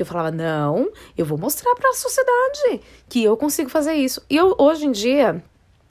que 0.00 0.02
eu 0.02 0.06
falava, 0.06 0.30
não, 0.30 0.90
eu 1.14 1.26
vou 1.26 1.36
mostrar 1.36 1.74
para 1.74 1.90
a 1.90 1.92
sociedade 1.92 2.80
que 3.06 3.22
eu 3.22 3.36
consigo 3.36 3.68
fazer 3.68 3.92
isso. 3.92 4.22
E 4.30 4.36
eu, 4.36 4.54
hoje 4.58 4.86
em 4.86 4.92
dia, 4.92 5.44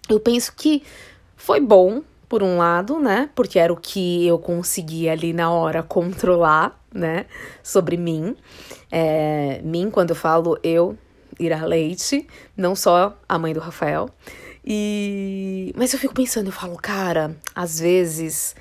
eu 0.09 0.19
penso 0.19 0.51
que 0.55 0.81
foi 1.37 1.59
bom, 1.59 2.01
por 2.27 2.41
um 2.41 2.57
lado, 2.57 2.99
né? 2.99 3.29
Porque 3.35 3.59
era 3.59 3.71
o 3.71 3.77
que 3.77 4.25
eu 4.25 4.39
conseguia 4.39 5.11
ali 5.11 5.31
na 5.31 5.51
hora 5.51 5.83
controlar, 5.83 6.79
né? 6.91 7.27
Sobre 7.61 7.97
mim. 7.97 8.35
É, 8.91 9.61
mim, 9.63 9.91
quando 9.91 10.09
eu 10.09 10.15
falo 10.15 10.57
eu, 10.63 10.97
Ira 11.39 11.63
Leite, 11.63 12.27
não 12.57 12.75
só 12.75 13.15
a 13.27 13.37
mãe 13.37 13.53
do 13.53 13.59
Rafael. 13.59 14.09
E 14.65 15.71
mas 15.75 15.93
eu 15.93 15.99
fico 15.99 16.15
pensando, 16.15 16.47
eu 16.47 16.51
falo, 16.51 16.77
cara, 16.77 17.35
às 17.55 17.79
vezes 17.79 18.55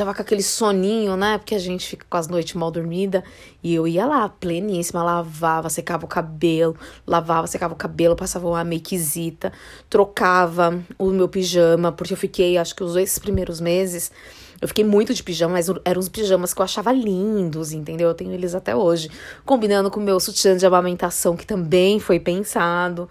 tava 0.00 0.14
com 0.14 0.22
aquele 0.22 0.42
soninho, 0.42 1.14
né? 1.14 1.36
Porque 1.36 1.54
a 1.54 1.58
gente 1.58 1.86
fica 1.86 2.06
com 2.08 2.16
as 2.16 2.26
noites 2.26 2.54
mal 2.54 2.70
dormida. 2.70 3.22
E 3.62 3.74
eu 3.74 3.86
ia 3.86 4.06
lá, 4.06 4.28
pleníssima, 4.28 5.02
lavava, 5.02 5.68
secava 5.68 6.06
o 6.06 6.08
cabelo, 6.08 6.74
lavava, 7.06 7.46
secava 7.46 7.74
o 7.74 7.76
cabelo, 7.76 8.16
passava 8.16 8.48
uma 8.48 8.64
makezita, 8.64 9.52
trocava 9.90 10.82
o 10.98 11.10
meu 11.10 11.28
pijama, 11.28 11.92
porque 11.92 12.14
eu 12.14 12.16
fiquei, 12.16 12.56
acho 12.56 12.74
que 12.74 12.82
os 12.82 12.94
dois 12.94 13.18
primeiros 13.18 13.60
meses, 13.60 14.10
eu 14.58 14.66
fiquei 14.66 14.84
muito 14.84 15.12
de 15.12 15.22
pijama, 15.22 15.52
mas 15.52 15.66
eram 15.84 16.00
uns 16.00 16.08
pijamas 16.08 16.54
que 16.54 16.60
eu 16.60 16.64
achava 16.64 16.92
lindos, 16.92 17.72
entendeu? 17.72 18.08
Eu 18.08 18.14
tenho 18.14 18.32
eles 18.32 18.54
até 18.54 18.74
hoje. 18.74 19.10
Combinando 19.44 19.90
com 19.90 20.00
o 20.00 20.02
meu 20.02 20.18
sutiã 20.18 20.56
de 20.56 20.64
amamentação, 20.64 21.36
que 21.36 21.46
também 21.46 22.00
foi 22.00 22.18
pensado. 22.18 23.06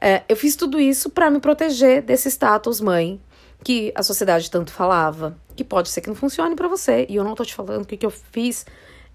É, 0.00 0.22
eu 0.28 0.36
fiz 0.36 0.54
tudo 0.54 0.78
isso 0.78 1.10
para 1.10 1.28
me 1.28 1.40
proteger 1.40 2.02
desse 2.02 2.28
status 2.30 2.80
mãe 2.80 3.20
que 3.62 3.92
a 3.94 4.02
sociedade 4.02 4.50
tanto 4.50 4.72
falava, 4.72 5.36
que 5.60 5.64
pode 5.64 5.90
ser 5.90 6.00
que 6.00 6.08
não 6.08 6.16
funcione 6.16 6.56
para 6.56 6.68
você, 6.68 7.04
e 7.06 7.16
eu 7.16 7.22
não 7.22 7.34
tô 7.34 7.44
te 7.44 7.54
falando 7.54 7.84
que 7.84 7.94
o 7.94 7.98
que 7.98 8.06
eu 8.06 8.10
fiz 8.10 8.64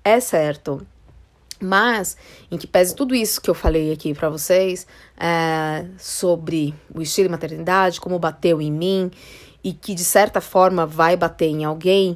é 0.03 0.19
certo. 0.19 0.85
Mas, 1.59 2.15
em 2.51 2.57
que 2.57 2.67
pese 2.67 2.95
tudo 2.95 3.15
isso 3.15 3.41
que 3.41 3.49
eu 3.49 3.55
falei 3.55 3.91
aqui 3.91 4.13
para 4.13 4.29
vocês, 4.29 4.85
é, 5.17 5.87
sobre 5.97 6.75
o 6.93 7.01
estilo 7.01 7.27
de 7.27 7.31
maternidade, 7.31 7.99
como 7.99 8.19
bateu 8.19 8.61
em 8.61 8.71
mim, 8.71 9.09
e 9.63 9.73
que 9.73 9.95
de 9.95 10.03
certa 10.03 10.39
forma 10.39 10.85
vai 10.85 11.17
bater 11.17 11.47
em 11.47 11.63
alguém, 11.65 12.15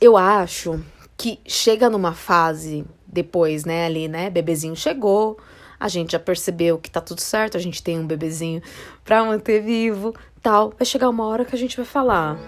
eu 0.00 0.16
acho 0.16 0.82
que 1.18 1.38
chega 1.46 1.90
numa 1.90 2.14
fase 2.14 2.86
depois, 3.06 3.66
né, 3.66 3.84
ali, 3.84 4.08
né, 4.08 4.30
bebezinho 4.30 4.74
chegou, 4.74 5.38
a 5.78 5.86
gente 5.86 6.12
já 6.12 6.18
percebeu 6.18 6.78
que 6.78 6.90
tá 6.90 7.02
tudo 7.02 7.20
certo, 7.20 7.58
a 7.58 7.60
gente 7.60 7.82
tem 7.82 7.98
um 7.98 8.06
bebezinho 8.06 8.62
pra 9.04 9.22
manter 9.22 9.60
vivo, 9.62 10.14
tal. 10.42 10.72
Vai 10.78 10.86
chegar 10.86 11.10
uma 11.10 11.26
hora 11.26 11.44
que 11.44 11.54
a 11.54 11.58
gente 11.58 11.76
vai 11.76 11.86
falar: 11.86 12.38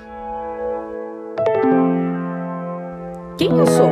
Quem 3.42 3.58
eu 3.58 3.66
sou? 3.66 3.90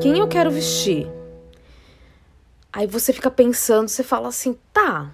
Quem 0.00 0.18
eu 0.18 0.26
quero 0.26 0.50
vestir? 0.50 1.06
Aí 2.72 2.86
você 2.86 3.12
fica 3.12 3.30
pensando, 3.30 3.86
você 3.86 4.02
fala 4.02 4.28
assim: 4.28 4.56
tá. 4.72 5.12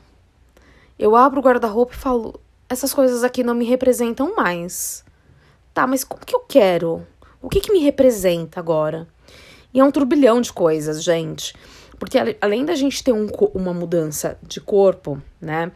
Eu 0.96 1.16
abro 1.16 1.40
o 1.40 1.42
guarda-roupa 1.42 1.92
e 1.92 1.96
falo: 1.96 2.40
essas 2.68 2.94
coisas 2.94 3.24
aqui 3.24 3.42
não 3.42 3.52
me 3.52 3.64
representam 3.64 4.32
mais. 4.36 5.04
Tá, 5.74 5.88
mas 5.88 6.04
como 6.04 6.24
que 6.24 6.32
eu 6.32 6.38
quero? 6.38 7.04
O 7.42 7.48
que 7.48 7.58
que 7.58 7.72
me 7.72 7.80
representa 7.80 8.60
agora? 8.60 9.08
E 9.74 9.80
é 9.80 9.84
um 9.84 9.90
turbilhão 9.90 10.40
de 10.40 10.52
coisas, 10.52 11.02
gente. 11.02 11.56
Porque 11.98 12.16
além 12.40 12.64
da 12.64 12.76
gente 12.76 13.02
ter 13.02 13.10
um, 13.10 13.26
uma 13.54 13.74
mudança 13.74 14.38
de 14.40 14.60
corpo, 14.60 15.20
né? 15.40 15.72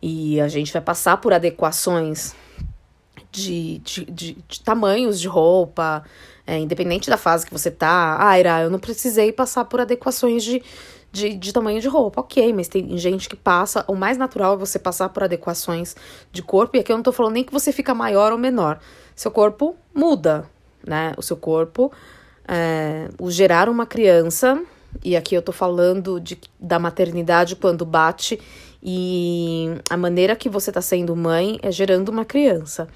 E 0.00 0.40
a 0.40 0.46
gente 0.46 0.72
vai 0.72 0.80
passar 0.80 1.16
por 1.16 1.32
adequações 1.32 2.36
de, 3.30 3.78
de, 3.78 4.04
de, 4.06 4.38
de 4.48 4.60
tamanhos 4.60 5.20
de 5.20 5.28
roupa, 5.28 6.04
é, 6.46 6.58
independente 6.58 7.08
da 7.08 7.16
fase 7.16 7.46
que 7.46 7.52
você 7.52 7.70
tá. 7.70 8.16
Ah, 8.20 8.38
Ira, 8.38 8.62
eu 8.62 8.70
não 8.70 8.78
precisei 8.78 9.32
passar 9.32 9.64
por 9.64 9.80
adequações 9.80 10.42
de, 10.42 10.62
de, 11.12 11.34
de 11.34 11.52
tamanho 11.52 11.80
de 11.80 11.88
roupa. 11.88 12.20
Ok, 12.20 12.52
mas 12.52 12.68
tem 12.68 12.96
gente 12.98 13.28
que 13.28 13.36
passa. 13.36 13.84
O 13.86 13.94
mais 13.94 14.18
natural 14.18 14.54
é 14.54 14.56
você 14.56 14.78
passar 14.78 15.08
por 15.10 15.22
adequações 15.22 15.94
de 16.32 16.42
corpo. 16.42 16.76
E 16.76 16.80
aqui 16.80 16.92
eu 16.92 16.96
não 16.96 17.02
tô 17.02 17.12
falando 17.12 17.34
nem 17.34 17.44
que 17.44 17.52
você 17.52 17.72
fica 17.72 17.94
maior 17.94 18.32
ou 18.32 18.38
menor. 18.38 18.80
Seu 19.14 19.30
corpo 19.30 19.76
muda, 19.94 20.44
né? 20.86 21.12
O 21.16 21.22
seu 21.22 21.36
corpo. 21.36 21.92
É, 22.48 23.08
o 23.18 23.30
gerar 23.30 23.68
uma 23.68 23.86
criança 23.86 24.60
e 25.04 25.16
aqui 25.16 25.34
eu 25.34 25.42
tô 25.42 25.52
falando 25.52 26.18
de, 26.18 26.38
da 26.58 26.78
maternidade 26.78 27.54
quando 27.54 27.86
bate 27.86 28.40
e 28.82 29.68
a 29.88 29.96
maneira 29.96 30.34
que 30.34 30.48
você 30.48 30.72
tá 30.72 30.80
sendo 30.80 31.14
mãe 31.14 31.58
é 31.62 31.70
gerando 31.70 32.08
uma 32.08 32.24
criança. 32.24 32.88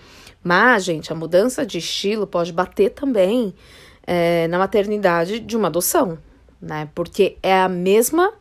Mas, 0.45 0.85
gente, 0.85 1.11
a 1.11 1.17
mudança 1.17 1.65
de 1.65 1.79
estilo 1.79 2.27
pode 2.27 2.53
bater 2.53 2.91
também 2.91 3.55
é, 4.07 4.47
na 4.49 4.59
maternidade 4.59 5.41
de 5.41 5.57
uma 5.57 5.69
adoção, 5.69 6.19
né? 6.61 6.91
Porque 6.95 7.39
é 7.43 7.59
a 7.59 7.69
mesma 7.69 8.35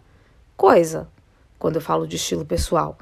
coisa 0.57 1.07
quando 1.57 1.75
eu 1.75 1.81
falo 1.81 2.05
de 2.05 2.17
estilo 2.17 2.43
pessoal. 2.43 2.97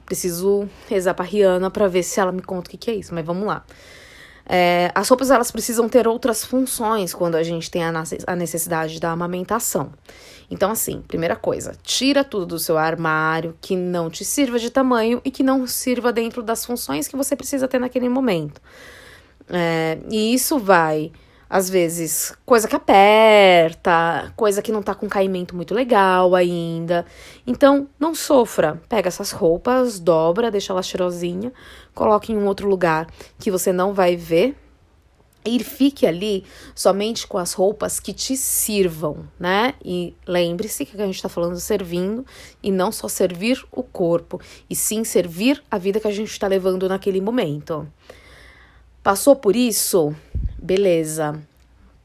Preciso 0.08 0.66
rezar 0.88 1.12
pra 1.12 1.22
Rihanna 1.22 1.70
pra 1.70 1.86
ver 1.86 2.02
se 2.02 2.18
ela 2.18 2.32
me 2.32 2.40
conta 2.40 2.66
o 2.68 2.70
que, 2.70 2.78
que 2.78 2.90
é 2.90 2.94
isso, 2.94 3.14
mas 3.14 3.26
vamos 3.26 3.46
lá. 3.46 3.62
É, 4.48 4.90
as 4.94 5.06
roupas 5.06 5.30
elas 5.30 5.50
precisam 5.50 5.86
ter 5.90 6.08
outras 6.08 6.42
funções 6.42 7.12
quando 7.12 7.34
a 7.34 7.42
gente 7.42 7.70
tem 7.70 7.82
a 7.84 8.34
necessidade 8.34 8.98
da 8.98 9.10
amamentação. 9.10 9.92
Então, 10.50 10.70
assim, 10.70 11.02
primeira 11.06 11.36
coisa, 11.36 11.74
tira 11.82 12.24
tudo 12.24 12.46
do 12.46 12.58
seu 12.58 12.78
armário 12.78 13.54
que 13.60 13.76
não 13.76 14.08
te 14.08 14.24
sirva 14.24 14.58
de 14.58 14.70
tamanho 14.70 15.20
e 15.22 15.30
que 15.30 15.42
não 15.42 15.66
sirva 15.66 16.10
dentro 16.10 16.42
das 16.42 16.64
funções 16.64 17.06
que 17.06 17.14
você 17.14 17.36
precisa 17.36 17.68
ter 17.68 17.78
naquele 17.78 18.08
momento. 18.08 18.58
É, 19.50 19.98
e 20.10 20.32
isso 20.32 20.58
vai 20.58 21.12
às 21.50 21.70
vezes, 21.70 22.34
coisa 22.44 22.68
que 22.68 22.76
aperta, 22.76 24.32
coisa 24.36 24.60
que 24.60 24.70
não 24.70 24.82
tá 24.82 24.94
com 24.94 25.08
caimento 25.08 25.56
muito 25.56 25.74
legal 25.74 26.34
ainda. 26.34 27.06
Então, 27.46 27.88
não 27.98 28.14
sofra. 28.14 28.80
Pega 28.88 29.08
essas 29.08 29.30
roupas, 29.30 29.98
dobra, 29.98 30.50
deixa 30.50 30.72
ela 30.72 30.82
cheirosinha, 30.82 31.52
coloque 31.94 32.32
em 32.32 32.36
um 32.36 32.46
outro 32.46 32.68
lugar 32.68 33.06
que 33.38 33.50
você 33.50 33.72
não 33.72 33.94
vai 33.94 34.14
ver. 34.14 34.54
E 35.44 35.62
fique 35.64 36.06
ali 36.06 36.44
somente 36.74 37.26
com 37.26 37.38
as 37.38 37.54
roupas 37.54 37.98
que 37.98 38.12
te 38.12 38.36
sirvam, 38.36 39.26
né? 39.40 39.72
E 39.82 40.14
lembre-se 40.26 40.84
que 40.84 41.00
a 41.00 41.06
gente 41.06 41.14
está 41.14 41.28
falando 41.28 41.58
servindo 41.58 42.26
e 42.62 42.70
não 42.70 42.92
só 42.92 43.08
servir 43.08 43.64
o 43.72 43.82
corpo, 43.82 44.38
e 44.68 44.76
sim 44.76 45.04
servir 45.04 45.62
a 45.70 45.78
vida 45.78 46.00
que 46.00 46.08
a 46.08 46.12
gente 46.12 46.30
está 46.30 46.46
levando 46.46 46.86
naquele 46.86 47.20
momento. 47.20 47.88
Passou 49.02 49.36
por 49.36 49.54
isso? 49.56 50.14
Beleza. 50.58 51.40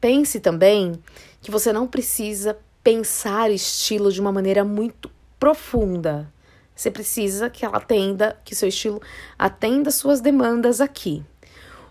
Pense 0.00 0.40
também 0.40 0.92
que 1.40 1.50
você 1.50 1.72
não 1.72 1.86
precisa 1.86 2.58
pensar 2.82 3.50
estilo 3.50 4.12
de 4.12 4.20
uma 4.20 4.30
maneira 4.32 4.64
muito 4.64 5.10
profunda. 5.38 6.32
Você 6.74 6.90
precisa 6.90 7.48
que 7.48 7.64
ela 7.64 7.78
atenda, 7.78 8.36
que 8.44 8.54
seu 8.54 8.68
estilo 8.68 9.00
atenda 9.38 9.90
suas 9.90 10.20
demandas 10.20 10.80
aqui. 10.80 11.24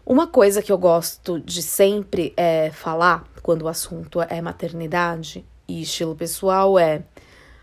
Uma 0.05 0.27
coisa 0.27 0.61
que 0.61 0.71
eu 0.71 0.77
gosto 0.77 1.39
de 1.39 1.63
sempre 1.63 2.33
é 2.35 2.69
falar 2.71 3.23
quando 3.41 3.63
o 3.63 3.67
assunto 3.67 4.21
é 4.21 4.41
maternidade 4.41 5.45
e 5.67 5.81
estilo 5.81 6.15
pessoal 6.15 6.77
é 6.77 7.03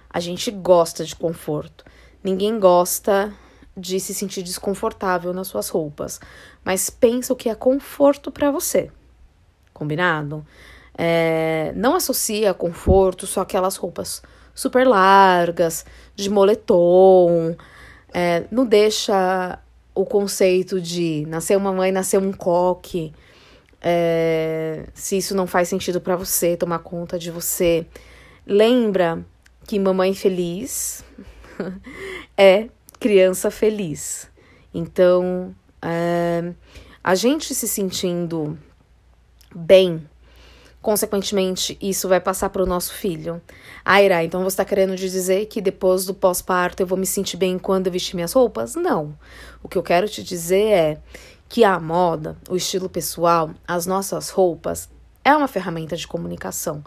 a 0.08 0.18
gente 0.20 0.50
gosta 0.50 1.04
de 1.04 1.14
conforto. 1.14 1.84
Ninguém 2.24 2.58
gosta 2.58 3.32
de 3.76 4.00
se 4.00 4.12
sentir 4.12 4.42
desconfortável 4.42 5.32
nas 5.32 5.46
suas 5.46 5.68
roupas, 5.68 6.20
mas 6.64 6.90
pensa 6.90 7.32
o 7.32 7.36
que 7.36 7.48
é 7.48 7.54
conforto 7.54 8.30
para 8.30 8.50
você. 8.50 8.90
Combinado? 9.72 10.44
É, 10.96 11.72
não 11.74 11.94
associa 11.94 12.52
conforto 12.52 13.26
só 13.26 13.40
aquelas 13.40 13.76
roupas 13.76 14.22
super 14.54 14.86
largas, 14.86 15.86
de 16.14 16.28
moletom. 16.28 17.56
É, 18.12 18.44
não 18.50 18.66
deixa 18.66 19.58
o 19.94 20.04
conceito 20.04 20.80
de 20.80 21.24
nascer 21.28 21.56
uma 21.56 21.72
mãe, 21.72 21.92
nascer 21.92 22.18
um 22.18 22.32
coque. 22.32 23.12
É, 23.80 24.84
se 24.92 25.16
isso 25.16 25.34
não 25.34 25.46
faz 25.46 25.68
sentido 25.68 26.00
para 26.00 26.16
você, 26.16 26.56
tomar 26.56 26.80
conta 26.80 27.18
de 27.18 27.30
você. 27.30 27.86
Lembra 28.46 29.24
que 29.66 29.78
mamãe 29.78 30.12
feliz 30.14 31.04
é 32.36 32.68
criança 33.00 33.50
feliz. 33.50 34.30
Então, 34.72 35.54
é, 35.82 36.52
a 37.02 37.14
gente 37.14 37.54
se 37.54 37.66
sentindo 37.66 38.58
bem, 39.54 40.06
consequentemente, 40.82 41.76
isso 41.80 42.08
vai 42.08 42.20
passar 42.20 42.50
para 42.50 42.62
o 42.62 42.66
nosso 42.66 42.92
filho. 42.92 43.40
Aira, 43.84 44.22
então 44.22 44.42
você 44.42 44.54
está 44.54 44.64
querendo 44.64 44.94
dizer 44.94 45.46
que 45.46 45.60
depois 45.60 46.04
do 46.04 46.14
pós-parto 46.14 46.82
eu 46.82 46.86
vou 46.86 46.98
me 46.98 47.06
sentir 47.06 47.38
bem 47.38 47.58
quando 47.58 47.86
eu 47.86 47.92
vestir 47.92 48.14
minhas 48.14 48.34
roupas? 48.34 48.74
Não. 48.74 49.18
O 49.62 49.68
que 49.68 49.78
eu 49.78 49.82
quero 49.82 50.08
te 50.08 50.22
dizer 50.22 50.68
é 50.68 50.98
que 51.48 51.64
a 51.64 51.80
moda, 51.80 52.36
o 52.48 52.54
estilo 52.54 52.88
pessoal, 52.88 53.50
as 53.66 53.86
nossas 53.86 54.28
roupas 54.28 54.88
é 55.24 55.34
uma 55.34 55.48
ferramenta 55.48 55.96
de 55.96 56.06
comunicação. 56.06 56.82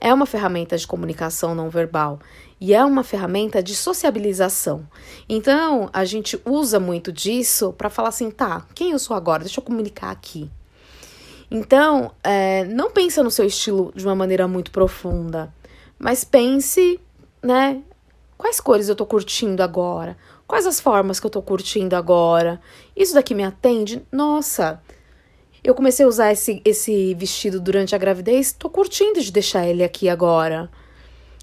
É 0.00 0.14
uma 0.14 0.26
ferramenta 0.26 0.76
de 0.76 0.86
comunicação 0.86 1.54
não 1.54 1.68
verbal 1.68 2.20
e 2.60 2.74
é 2.74 2.84
uma 2.84 3.02
ferramenta 3.02 3.62
de 3.62 3.74
sociabilização. 3.74 4.86
Então, 5.28 5.90
a 5.92 6.04
gente 6.04 6.40
usa 6.44 6.78
muito 6.78 7.12
disso 7.12 7.72
para 7.72 7.90
falar 7.90 8.10
assim, 8.10 8.30
tá, 8.30 8.64
quem 8.74 8.92
eu 8.92 8.98
sou 8.98 9.16
agora? 9.16 9.44
Deixa 9.44 9.60
eu 9.60 9.64
comunicar 9.64 10.10
aqui. 10.10 10.50
Então, 11.50 12.12
é, 12.22 12.64
não 12.64 12.90
pensa 12.90 13.22
no 13.22 13.30
seu 13.30 13.46
estilo 13.46 13.92
de 13.94 14.04
uma 14.04 14.14
maneira 14.14 14.46
muito 14.46 14.70
profunda, 14.70 15.52
mas 15.98 16.22
pense, 16.22 17.00
né, 17.42 17.80
quais 18.36 18.60
cores 18.60 18.88
eu 18.88 18.94
tô 18.94 19.06
curtindo 19.06 19.62
agora? 19.62 20.16
Quais 20.46 20.66
as 20.66 20.80
formas 20.80 21.18
que 21.18 21.26
eu 21.26 21.30
tô 21.30 21.42
curtindo 21.42 21.96
agora? 21.96 22.60
Isso 22.94 23.14
daqui 23.14 23.34
me 23.34 23.44
atende? 23.44 24.02
Nossa, 24.12 24.80
eu 25.62 25.74
comecei 25.74 26.04
a 26.04 26.08
usar 26.08 26.32
esse, 26.32 26.62
esse 26.64 27.14
vestido 27.14 27.60
durante 27.60 27.94
a 27.94 27.98
gravidez, 27.98 28.52
tô 28.52 28.70
curtindo 28.70 29.20
de 29.20 29.32
deixar 29.32 29.66
ele 29.66 29.82
aqui 29.82 30.08
agora. 30.08 30.70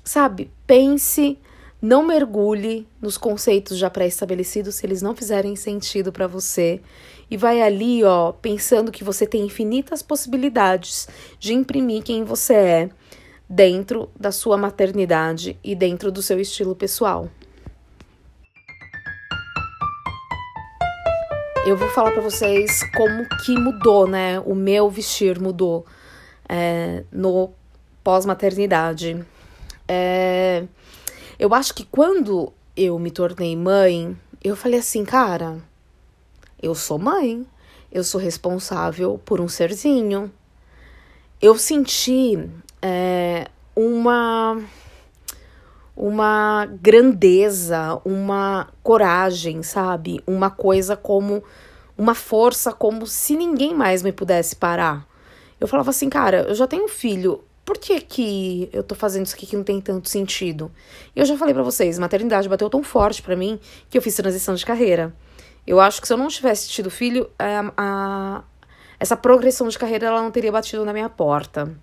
Sabe? 0.03 0.51
Pense, 0.65 1.37
não 1.81 2.05
mergulhe 2.05 2.87
nos 3.01 3.17
conceitos 3.17 3.77
já 3.77 3.89
pré-estabelecidos 3.89 4.75
se 4.75 4.85
eles 4.85 5.01
não 5.01 5.15
fizerem 5.15 5.55
sentido 5.55 6.11
para 6.11 6.27
você. 6.27 6.81
E 7.29 7.37
vai 7.37 7.61
ali, 7.61 8.03
ó, 8.03 8.31
pensando 8.31 8.91
que 8.91 9.03
você 9.03 9.25
tem 9.25 9.45
infinitas 9.45 10.01
possibilidades 10.01 11.07
de 11.39 11.53
imprimir 11.53 12.03
quem 12.03 12.23
você 12.23 12.53
é 12.53 12.89
dentro 13.49 14.09
da 14.19 14.31
sua 14.31 14.57
maternidade 14.57 15.57
e 15.63 15.75
dentro 15.75 16.11
do 16.11 16.21
seu 16.21 16.39
estilo 16.39 16.75
pessoal. 16.75 17.29
Eu 21.65 21.75
vou 21.75 21.89
falar 21.89 22.11
para 22.11 22.21
vocês 22.21 22.83
como 22.95 23.27
que 23.43 23.57
mudou, 23.57 24.07
né? 24.07 24.39
O 24.41 24.53
meu 24.53 24.87
vestir 24.87 25.39
mudou 25.41 25.83
é, 26.47 27.03
no 27.11 27.49
pós-maternidade. 28.03 29.25
É, 29.87 30.63
eu 31.39 31.51
acho 31.55 31.73
que 31.73 31.83
quando 31.83 32.53
eu 32.77 32.99
me 32.99 33.09
tornei 33.09 33.55
mãe, 33.55 34.15
eu 34.43 34.55
falei 34.55 34.79
assim, 34.79 35.03
cara, 35.03 35.57
eu 36.61 36.75
sou 36.75 36.99
mãe, 36.99 37.43
eu 37.91 38.03
sou 38.03 38.21
responsável 38.21 39.19
por 39.25 39.41
um 39.41 39.47
serzinho. 39.47 40.31
Eu 41.41 41.57
senti 41.57 42.47
é, 42.79 43.47
uma 43.75 44.61
uma 45.95 46.65
grandeza, 46.81 47.99
uma 48.03 48.67
coragem, 48.83 49.63
sabe? 49.63 50.21
Uma 50.27 50.49
coisa 50.49 50.97
como 50.97 51.43
uma 51.97 52.13
força 52.13 52.73
como 52.73 53.07
se 53.07 53.35
ninguém 53.35 53.73
mais 53.73 54.03
me 54.03 54.11
pudesse 54.11 54.55
parar. 54.55 55.07
Eu 55.59 55.67
falava 55.67 55.89
assim, 55.89 56.09
cara, 56.09 56.45
eu 56.49 56.55
já 56.55 56.67
tenho 56.67 56.83
um 56.83 56.89
filho, 56.89 57.41
por 57.63 57.77
que, 57.77 58.01
que 58.01 58.69
eu 58.73 58.83
tô 58.83 58.93
fazendo 58.93 59.25
isso 59.25 59.35
aqui 59.35 59.45
que 59.45 59.55
não 59.55 59.63
tem 59.63 59.79
tanto 59.79 60.09
sentido? 60.09 60.71
E 61.15 61.19
eu 61.19 61.25
já 61.25 61.37
falei 61.37 61.53
para 61.53 61.63
vocês, 61.63 61.97
maternidade 61.97 62.49
bateu 62.49 62.69
tão 62.69 62.83
forte 62.83 63.21
para 63.21 63.35
mim 63.35 63.59
que 63.89 63.97
eu 63.97 64.01
fiz 64.01 64.15
transição 64.15 64.53
de 64.53 64.65
carreira. 64.65 65.13
Eu 65.65 65.79
acho 65.79 65.99
que 65.99 66.07
se 66.07 66.13
eu 66.13 66.17
não 66.17 66.27
tivesse 66.27 66.69
tido 66.69 66.91
filho, 66.91 67.29
a, 67.39 67.43
é, 67.43 67.71
a, 67.77 68.43
essa 68.99 69.17
progressão 69.17 69.67
de 69.67 69.79
carreira 69.79 70.07
ela 70.07 70.21
não 70.21 70.29
teria 70.29 70.51
batido 70.51 70.85
na 70.85 70.93
minha 70.93 71.09
porta. 71.09 71.73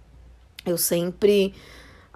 Eu 0.64 0.78
sempre 0.78 1.52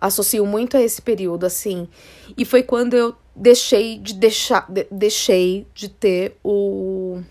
associo 0.06 0.44
muito 0.46 0.76
a 0.76 0.82
esse 0.82 1.02
período, 1.02 1.44
assim. 1.44 1.88
E 2.36 2.44
foi 2.44 2.62
quando 2.62 2.94
eu 2.94 3.14
deixei 3.34 3.98
de 3.98 4.14
deixar, 4.14 4.66
de, 4.70 4.86
deixei 4.90 5.66
de 5.74 5.88
ter 5.88 6.38
o 6.42 7.22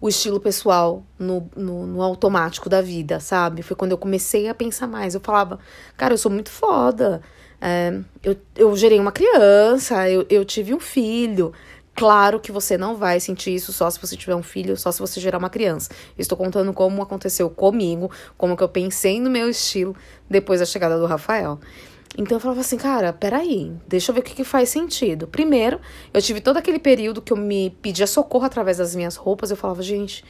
o 0.00 0.08
estilo 0.08 0.38
pessoal 0.38 1.04
no, 1.18 1.50
no, 1.56 1.86
no, 1.86 2.02
automático 2.02 2.68
da 2.68 2.82
vida, 2.82 3.18
sabe? 3.18 3.62
Foi 3.62 3.74
quando 3.74 3.92
eu 3.92 3.98
comecei 3.98 4.48
a 4.48 4.54
pensar 4.54 4.86
mais. 4.86 5.14
Eu 5.14 5.20
falava, 5.20 5.58
cara, 5.96 6.14
eu 6.14 6.18
sou 6.18 6.30
muito 6.30 6.50
foda. 6.50 7.22
É, 7.60 7.98
eu, 8.22 8.36
eu 8.54 8.76
gerei 8.76 9.00
uma 9.00 9.12
criança, 9.12 10.08
eu, 10.08 10.26
eu 10.28 10.44
tive 10.44 10.74
um 10.74 10.80
filho. 10.80 11.52
Claro 11.94 12.38
que 12.38 12.52
você 12.52 12.76
não 12.76 12.94
vai 12.94 13.18
sentir 13.18 13.54
isso 13.54 13.72
só 13.72 13.88
se 13.88 13.98
você 13.98 14.16
tiver 14.16 14.34
um 14.34 14.42
filho, 14.42 14.76
só 14.76 14.92
se 14.92 15.00
você 15.00 15.18
gerar 15.18 15.38
uma 15.38 15.48
criança. 15.48 15.90
estou 16.18 16.36
contando 16.36 16.70
como 16.74 17.00
aconteceu 17.02 17.48
comigo, 17.48 18.10
como 18.36 18.54
que 18.54 18.62
eu 18.62 18.68
pensei 18.68 19.18
no 19.18 19.30
meu 19.30 19.48
estilo 19.48 19.96
depois 20.28 20.60
da 20.60 20.66
chegada 20.66 20.98
do 20.98 21.06
Rafael. 21.06 21.58
Então 22.18 22.36
eu 22.36 22.40
falava 22.40 22.60
assim, 22.60 22.76
cara, 22.76 23.12
peraí, 23.12 23.72
deixa 23.86 24.10
eu 24.10 24.14
ver 24.14 24.20
o 24.20 24.22
que, 24.22 24.34
que 24.34 24.44
faz 24.44 24.68
sentido. 24.70 25.26
Primeiro, 25.26 25.80
eu 26.12 26.22
tive 26.22 26.40
todo 26.40 26.56
aquele 26.56 26.78
período 26.78 27.20
que 27.20 27.32
eu 27.32 27.36
me 27.36 27.70
pedia 27.82 28.06
socorro 28.06 28.44
através 28.44 28.78
das 28.78 28.94
minhas 28.94 29.16
roupas. 29.16 29.50
Eu 29.50 29.56
falava, 29.56 29.82
gente, 29.82 30.24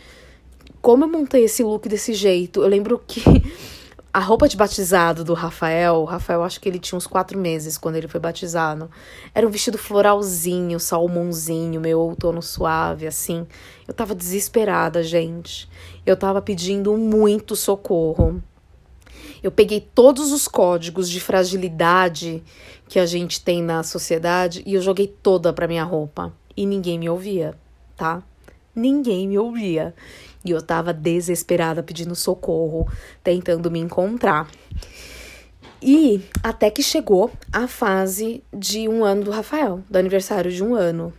como 0.80 1.04
eu 1.04 1.08
montei 1.08 1.44
esse 1.44 1.62
look 1.62 1.88
desse 1.88 2.12
jeito? 2.12 2.62
Eu 2.62 2.68
lembro 2.68 3.00
que 3.06 3.22
a 4.12 4.18
roupa 4.18 4.48
de 4.48 4.56
batizado 4.56 5.22
do 5.22 5.34
Rafael, 5.34 5.96
o 5.96 6.04
Rafael 6.04 6.42
acho 6.42 6.60
que 6.60 6.68
ele 6.68 6.78
tinha 6.78 6.96
uns 6.96 7.06
quatro 7.06 7.38
meses 7.38 7.76
quando 7.76 7.96
ele 7.96 8.08
foi 8.08 8.18
batizado. 8.18 8.90
Era 9.34 9.46
um 9.46 9.50
vestido 9.50 9.76
floralzinho, 9.76 10.80
salmãozinho, 10.80 11.80
meio 11.80 12.00
outono 12.00 12.40
suave, 12.40 13.06
assim. 13.06 13.46
Eu 13.86 13.92
tava 13.92 14.14
desesperada, 14.14 15.02
gente. 15.02 15.68
Eu 16.06 16.16
tava 16.16 16.40
pedindo 16.40 16.96
muito 16.96 17.54
socorro. 17.54 18.42
Eu 19.46 19.52
peguei 19.52 19.80
todos 19.80 20.32
os 20.32 20.48
códigos 20.48 21.08
de 21.08 21.20
fragilidade 21.20 22.42
que 22.88 22.98
a 22.98 23.06
gente 23.06 23.40
tem 23.40 23.62
na 23.62 23.84
sociedade 23.84 24.60
e 24.66 24.74
eu 24.74 24.82
joguei 24.82 25.06
toda 25.06 25.52
pra 25.52 25.68
minha 25.68 25.84
roupa. 25.84 26.34
E 26.56 26.66
ninguém 26.66 26.98
me 26.98 27.08
ouvia, 27.08 27.54
tá? 27.96 28.24
Ninguém 28.74 29.28
me 29.28 29.38
ouvia. 29.38 29.94
E 30.44 30.50
eu 30.50 30.60
tava 30.60 30.92
desesperada 30.92 31.80
pedindo 31.80 32.16
socorro, 32.16 32.90
tentando 33.22 33.70
me 33.70 33.78
encontrar. 33.78 34.50
E 35.80 36.20
até 36.42 36.68
que 36.68 36.82
chegou 36.82 37.30
a 37.52 37.68
fase 37.68 38.42
de 38.52 38.88
um 38.88 39.04
ano 39.04 39.22
do 39.22 39.30
Rafael, 39.30 39.80
do 39.88 39.96
aniversário 39.96 40.50
de 40.50 40.64
um 40.64 40.74
ano. 40.74 41.12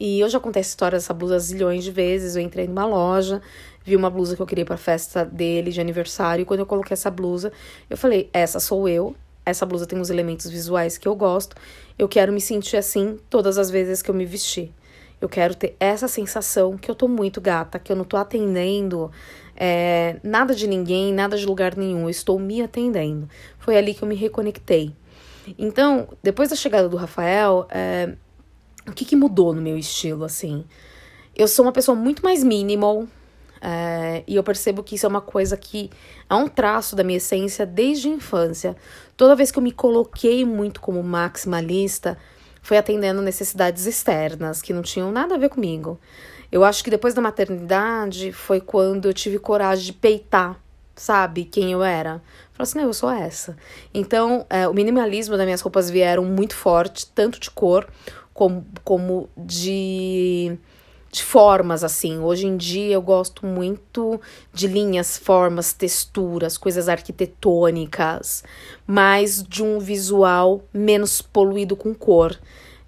E 0.00 0.18
eu 0.18 0.28
já 0.28 0.40
contei 0.40 0.58
essa 0.58 0.70
história 0.70 0.98
dessa 0.98 1.14
blusa 1.14 1.38
zilhões 1.38 1.84
de 1.84 1.92
vezes. 1.92 2.34
Eu 2.34 2.42
entrei 2.42 2.66
numa 2.66 2.86
loja, 2.86 3.40
vi 3.88 3.96
uma 3.96 4.10
blusa 4.10 4.36
que 4.36 4.42
eu 4.42 4.46
queria 4.46 4.64
pra 4.64 4.76
festa 4.76 5.24
dele 5.24 5.70
de 5.70 5.80
aniversário. 5.80 6.42
E 6.42 6.44
quando 6.44 6.60
eu 6.60 6.66
coloquei 6.66 6.94
essa 6.94 7.10
blusa, 7.10 7.50
eu 7.88 7.96
falei: 7.96 8.28
essa 8.32 8.60
sou 8.60 8.88
eu. 8.88 9.16
Essa 9.44 9.64
blusa 9.64 9.86
tem 9.86 9.98
uns 9.98 10.10
elementos 10.10 10.48
visuais 10.50 10.98
que 10.98 11.08
eu 11.08 11.16
gosto. 11.16 11.56
Eu 11.98 12.06
quero 12.06 12.30
me 12.30 12.40
sentir 12.40 12.76
assim 12.76 13.18
todas 13.30 13.56
as 13.56 13.70
vezes 13.70 14.02
que 14.02 14.10
eu 14.10 14.14
me 14.14 14.26
vestir. 14.26 14.72
Eu 15.20 15.28
quero 15.28 15.54
ter 15.54 15.74
essa 15.80 16.06
sensação 16.06 16.76
que 16.76 16.90
eu 16.90 16.94
tô 16.94 17.08
muito 17.08 17.40
gata, 17.40 17.78
que 17.78 17.90
eu 17.90 17.96
não 17.96 18.04
tô 18.04 18.16
atendendo 18.18 19.10
é, 19.56 20.20
nada 20.22 20.54
de 20.54 20.66
ninguém, 20.66 21.12
nada 21.14 21.36
de 21.36 21.46
lugar 21.46 21.74
nenhum. 21.76 22.02
Eu 22.02 22.10
estou 22.10 22.38
me 22.38 22.60
atendendo. 22.60 23.26
Foi 23.58 23.76
ali 23.76 23.94
que 23.94 24.02
eu 24.02 24.08
me 24.08 24.14
reconectei. 24.14 24.92
Então, 25.58 26.08
depois 26.22 26.50
da 26.50 26.56
chegada 26.56 26.88
do 26.88 26.96
Rafael, 26.98 27.66
é, 27.70 28.14
o 28.86 28.92
que, 28.92 29.06
que 29.06 29.16
mudou 29.16 29.54
no 29.54 29.62
meu 29.62 29.78
estilo, 29.78 30.24
assim? 30.24 30.64
Eu 31.34 31.48
sou 31.48 31.64
uma 31.64 31.72
pessoa 31.72 31.96
muito 31.96 32.22
mais 32.22 32.44
minimal, 32.44 33.06
é, 33.60 34.22
e 34.26 34.36
eu 34.36 34.42
percebo 34.42 34.82
que 34.82 34.94
isso 34.94 35.06
é 35.06 35.08
uma 35.08 35.20
coisa 35.20 35.56
que 35.56 35.90
é 36.28 36.34
um 36.34 36.48
traço 36.48 36.94
da 36.94 37.02
minha 37.02 37.16
essência 37.16 37.66
desde 37.66 38.08
a 38.08 38.12
infância. 38.12 38.76
Toda 39.16 39.36
vez 39.36 39.50
que 39.50 39.58
eu 39.58 39.62
me 39.62 39.72
coloquei 39.72 40.44
muito 40.44 40.80
como 40.80 41.02
maximalista, 41.02 42.16
foi 42.62 42.76
atendendo 42.76 43.22
necessidades 43.22 43.86
externas 43.86 44.60
que 44.60 44.72
não 44.72 44.82
tinham 44.82 45.10
nada 45.10 45.34
a 45.34 45.38
ver 45.38 45.48
comigo. 45.48 45.98
Eu 46.50 46.64
acho 46.64 46.82
que 46.82 46.90
depois 46.90 47.14
da 47.14 47.20
maternidade 47.22 48.32
foi 48.32 48.60
quando 48.60 49.06
eu 49.06 49.14
tive 49.14 49.38
coragem 49.38 49.86
de 49.86 49.92
peitar, 49.92 50.58
sabe, 50.94 51.44
quem 51.44 51.72
eu 51.72 51.82
era. 51.82 52.22
Falei 52.52 52.62
assim, 52.62 52.78
não, 52.78 52.86
eu 52.86 52.92
sou 52.92 53.10
essa. 53.10 53.56
Então, 53.92 54.46
é, 54.48 54.66
o 54.66 54.74
minimalismo 54.74 55.36
das 55.36 55.44
minhas 55.44 55.60
roupas 55.60 55.90
vieram 55.90 56.24
muito 56.24 56.54
forte, 56.54 57.06
tanto 57.06 57.38
de 57.38 57.50
cor 57.50 57.86
como, 58.32 58.66
como 58.84 59.28
de 59.36 60.58
de 61.18 61.24
formas, 61.24 61.82
assim. 61.82 62.20
Hoje 62.20 62.46
em 62.46 62.56
dia 62.56 62.94
eu 62.94 63.02
gosto 63.02 63.44
muito 63.44 64.20
de 64.52 64.68
linhas, 64.68 65.18
formas, 65.18 65.72
texturas, 65.72 66.56
coisas 66.56 66.88
arquitetônicas, 66.88 68.44
mais 68.86 69.42
de 69.42 69.62
um 69.62 69.80
visual 69.80 70.62
menos 70.72 71.20
poluído 71.20 71.74
com 71.74 71.92
cor, 71.92 72.38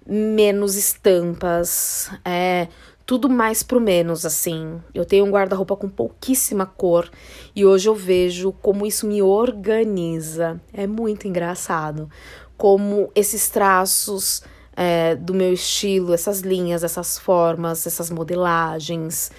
menos 0.07 0.75
estampas, 0.75 2.09
é 2.23 2.69
tudo 3.05 3.29
mais 3.29 3.63
pro 3.63 3.81
menos, 3.81 4.25
assim. 4.25 4.81
Eu 4.93 5.03
tenho 5.03 5.25
um 5.25 5.31
guarda-roupa 5.31 5.75
com 5.75 5.89
pouquíssima 5.89 6.65
cor 6.65 7.09
e 7.53 7.65
hoje 7.65 7.89
eu 7.89 7.95
vejo 7.95 8.53
como 8.61 8.85
isso 8.85 9.05
me 9.05 9.21
organiza. 9.21 10.61
É 10.71 10.87
muito 10.87 11.27
engraçado. 11.27 12.09
Como 12.55 13.11
esses 13.13 13.49
traços 13.49 14.41
é, 14.75 15.15
do 15.15 15.33
meu 15.33 15.53
estilo, 15.53 16.13
essas 16.13 16.39
linhas, 16.41 16.83
essas 16.83 17.17
formas, 17.17 17.85
essas 17.85 18.09
modelagens, 18.09 19.31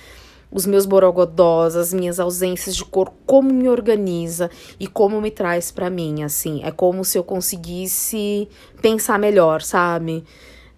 os 0.50 0.66
meus 0.66 0.84
borogodós, 0.84 1.74
as 1.74 1.94
minhas 1.94 2.20
ausências 2.20 2.76
de 2.76 2.84
cor, 2.84 3.10
como 3.24 3.52
me 3.52 3.68
organiza 3.68 4.50
e 4.78 4.86
como 4.86 5.20
me 5.20 5.30
traz 5.30 5.70
para 5.70 5.88
mim, 5.88 6.22
assim. 6.22 6.62
É 6.62 6.70
como 6.70 7.04
se 7.04 7.16
eu 7.16 7.24
conseguisse 7.24 8.48
pensar 8.82 9.18
melhor, 9.18 9.62
sabe? 9.62 10.22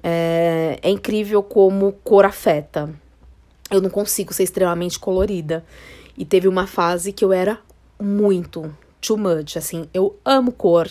É, 0.03 0.79
é 0.81 0.91
incrível 0.91 1.43
como 1.43 1.93
cor 2.05 2.25
afeta. 2.25 2.95
Eu 3.71 3.81
não 3.81 3.91
consigo 3.91 4.33
ser 4.33 4.45
extremamente 4.45 4.99
colorida. 4.99 5.65
E 6.17 6.25
teve 6.25 6.47
uma 6.47 6.67
fase 6.67 7.13
que 7.13 7.25
eu 7.25 7.33
era 7.33 7.59
muito 8.01 8.73
too 9.01 9.19
much, 9.19 9.57
assim. 9.57 9.89
Eu 9.93 10.17
amo 10.25 10.53
cor. 10.53 10.89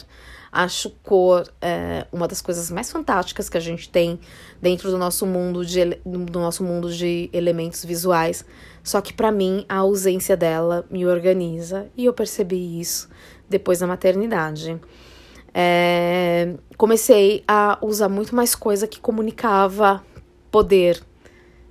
Acho 0.56 0.92
cor 1.02 1.52
é, 1.60 2.06
uma 2.12 2.28
das 2.28 2.40
coisas 2.40 2.70
mais 2.70 2.92
fantásticas 2.92 3.50
que 3.50 3.58
a 3.58 3.60
gente 3.60 3.90
tem 3.90 4.20
dentro 4.62 4.92
do 4.92 5.00
nosso 5.00 5.26
mundo 5.26 5.66
de, 5.66 5.84
do 6.06 6.40
nosso 6.40 6.64
mundo 6.64 6.94
de 6.94 7.28
elementos 7.34 7.84
visuais. 7.84 8.46
Só 8.84 9.02
que 9.02 9.12
para 9.12 9.32
mim 9.32 9.66
a 9.68 9.78
ausência 9.78 10.38
dela 10.38 10.86
me 10.92 11.08
organiza 11.08 11.88
e 11.98 12.06
eu 12.06 12.14
percebi 12.14 12.80
isso 12.80 13.10
depois 13.50 13.80
da 13.80 13.88
maternidade. 13.88 14.80
É, 15.56 16.54
comecei 16.78 17.44
a 17.48 17.80
usar 17.82 18.10
muito 18.10 18.36
mais 18.36 18.54
coisa 18.54 18.88
que 18.88 19.00
comunicava 19.00 20.04
poder, 20.52 21.02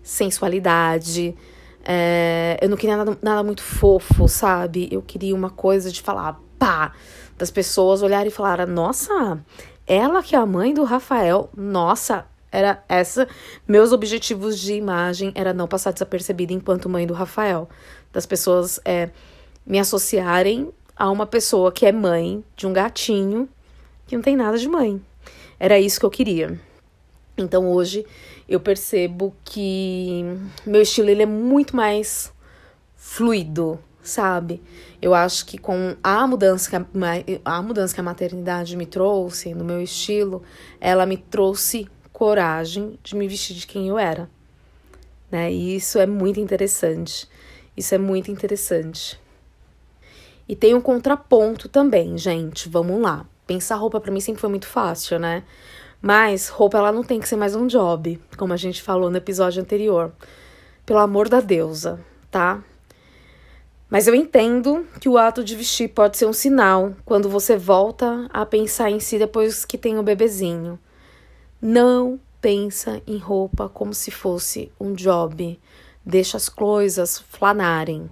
sensualidade. 0.03 1.37
É, 1.85 2.59
eu 2.61 2.68
não 2.68 2.77
queria 2.77 2.97
nada, 2.97 3.16
nada 3.23 3.45
muito 3.45 3.62
fofo, 3.62 4.27
sabe? 4.27 4.88
Eu 4.90 5.03
queria 5.03 5.35
uma 5.35 5.51
coisa 5.51 5.92
de 5.92 6.03
falar, 6.03 6.40
pá, 6.62 6.92
das 7.37 7.51
pessoas 7.51 8.03
olharem 8.03 8.29
e 8.29 8.31
falarem: 8.31 8.66
nossa, 8.66 9.44
ela 9.85 10.22
que 10.22 10.37
é 10.37 10.38
a 10.38 10.46
mãe 10.46 10.72
do 10.72 10.85
Rafael, 10.85 11.51
nossa, 11.57 12.25
era 12.53 12.85
essa. 12.88 13.27
Meus 13.66 13.90
objetivos 13.90 14.61
de 14.61 14.75
imagem 14.75 15.33
era 15.35 15.53
não 15.53 15.66
passar 15.66 15.92
desapercebida 15.92 16.53
enquanto 16.53 16.88
mãe 16.88 17.05
do 17.05 17.14
Rafael. 17.14 17.68
Das 18.12 18.27
pessoas 18.27 18.79
é, 18.85 19.11
me 19.66 19.81
associarem 19.81 20.72
a 20.94 21.11
uma 21.11 21.27
pessoa 21.27 21.72
que 21.72 21.85
é 21.85 21.90
mãe 21.90 22.44
de 22.55 22.64
um 22.64 22.72
gatinho 22.72 23.48
que 24.07 24.14
não 24.14 24.22
tem 24.22 24.37
nada 24.37 24.57
de 24.57 24.68
mãe. 24.68 25.03
Era 25.59 25.81
isso 25.81 25.98
que 25.98 26.07
eu 26.07 26.11
queria. 26.11 26.61
Então 27.37 27.72
hoje 27.72 28.07
eu 28.48 28.61
percebo 28.61 29.35
que 29.44 30.22
meu 30.64 30.83
estilo 30.83 31.09
ele 31.09 31.22
é 31.22 31.27
muito 31.27 31.75
mais 31.75 32.33
fluido, 32.94 33.81
sabe? 34.03 34.62
Eu 35.01 35.15
acho 35.15 35.47
que 35.47 35.57
com 35.57 35.97
a 36.03 36.27
mudança 36.27 36.69
que 36.69 36.77
a, 36.77 36.87
a 37.45 37.62
mudança 37.62 37.95
que 37.95 38.01
a 38.01 38.05
maternidade 38.05 38.77
me 38.77 38.87
trouxe 38.87 39.55
no 39.55 39.65
meu 39.65 39.81
estilo, 39.81 40.43
ela 40.81 41.07
me 41.07 41.17
trouxe 41.17 41.88
coragem 42.12 42.99
de 43.03 43.17
me 43.17 43.29
vestir 43.29 43.55
de 43.55 43.67
quem 43.67 43.88
eu 43.88 43.99
era. 43.99 44.29
Né? 45.31 45.53
E 45.53 45.77
isso 45.77 45.99
é 45.99 46.07
muito 46.07 46.41
interessante. 46.41 47.29
Isso 47.77 47.95
é 47.95 47.99
muito 47.99 48.31
interessante. 48.31 49.19
E 50.49 50.55
tem 50.55 50.75
um 50.75 50.81
contraponto 50.81 51.69
também, 51.69 52.19
gente. 52.19 52.69
Vamos 52.69 53.01
lá. 53.01 53.25
Pensar 53.47 53.77
roupa 53.77 54.01
para 54.01 54.12
mim 54.12 54.21
sempre 54.21 54.41
foi 54.41 54.51
muito 54.51 54.67
fácil, 54.67 55.19
né? 55.19 55.43
Mas 56.01 56.49
roupa 56.49 56.79
ela 56.79 56.93
não 56.93 57.03
tem 57.03 57.21
que 57.21 57.29
ser 57.29 57.37
mais 57.37 57.55
um 57.55 57.67
job, 57.67 58.21
como 58.37 58.53
a 58.53 58.57
gente 58.57 58.83
falou 58.83 59.09
no 59.09 59.17
episódio 59.17 59.62
anterior. 59.62 60.12
Pelo 60.85 60.99
amor 60.99 61.29
da 61.29 61.41
deusa, 61.41 62.01
tá? 62.31 62.62
Mas 63.93 64.07
eu 64.07 64.15
entendo 64.15 64.87
que 64.99 65.07
o 65.07 65.19
ato 65.19 65.45
de 65.45 65.55
vestir 65.55 65.91
pode 65.91 66.17
ser 66.17 66.25
um 66.25 66.33
sinal 66.33 66.95
quando 67.05 67.29
você 67.29 67.59
volta 67.59 68.27
a 68.33 68.47
pensar 68.47 68.91
em 68.91 68.99
si 68.99 69.19
depois 69.19 69.67
que 69.67 69.77
tem 69.77 69.99
o 69.99 70.03
bebezinho. 70.03 70.79
Não 71.61 72.19
pensa 72.41 73.03
em 73.07 73.19
roupa 73.19 73.69
como 73.69 73.93
se 73.93 74.11
fosse 74.11 74.73
um 74.81 74.95
job. 74.95 75.61
Deixa 76.03 76.39
as 76.39 76.49
coisas 76.49 77.19
flanarem. 77.19 78.09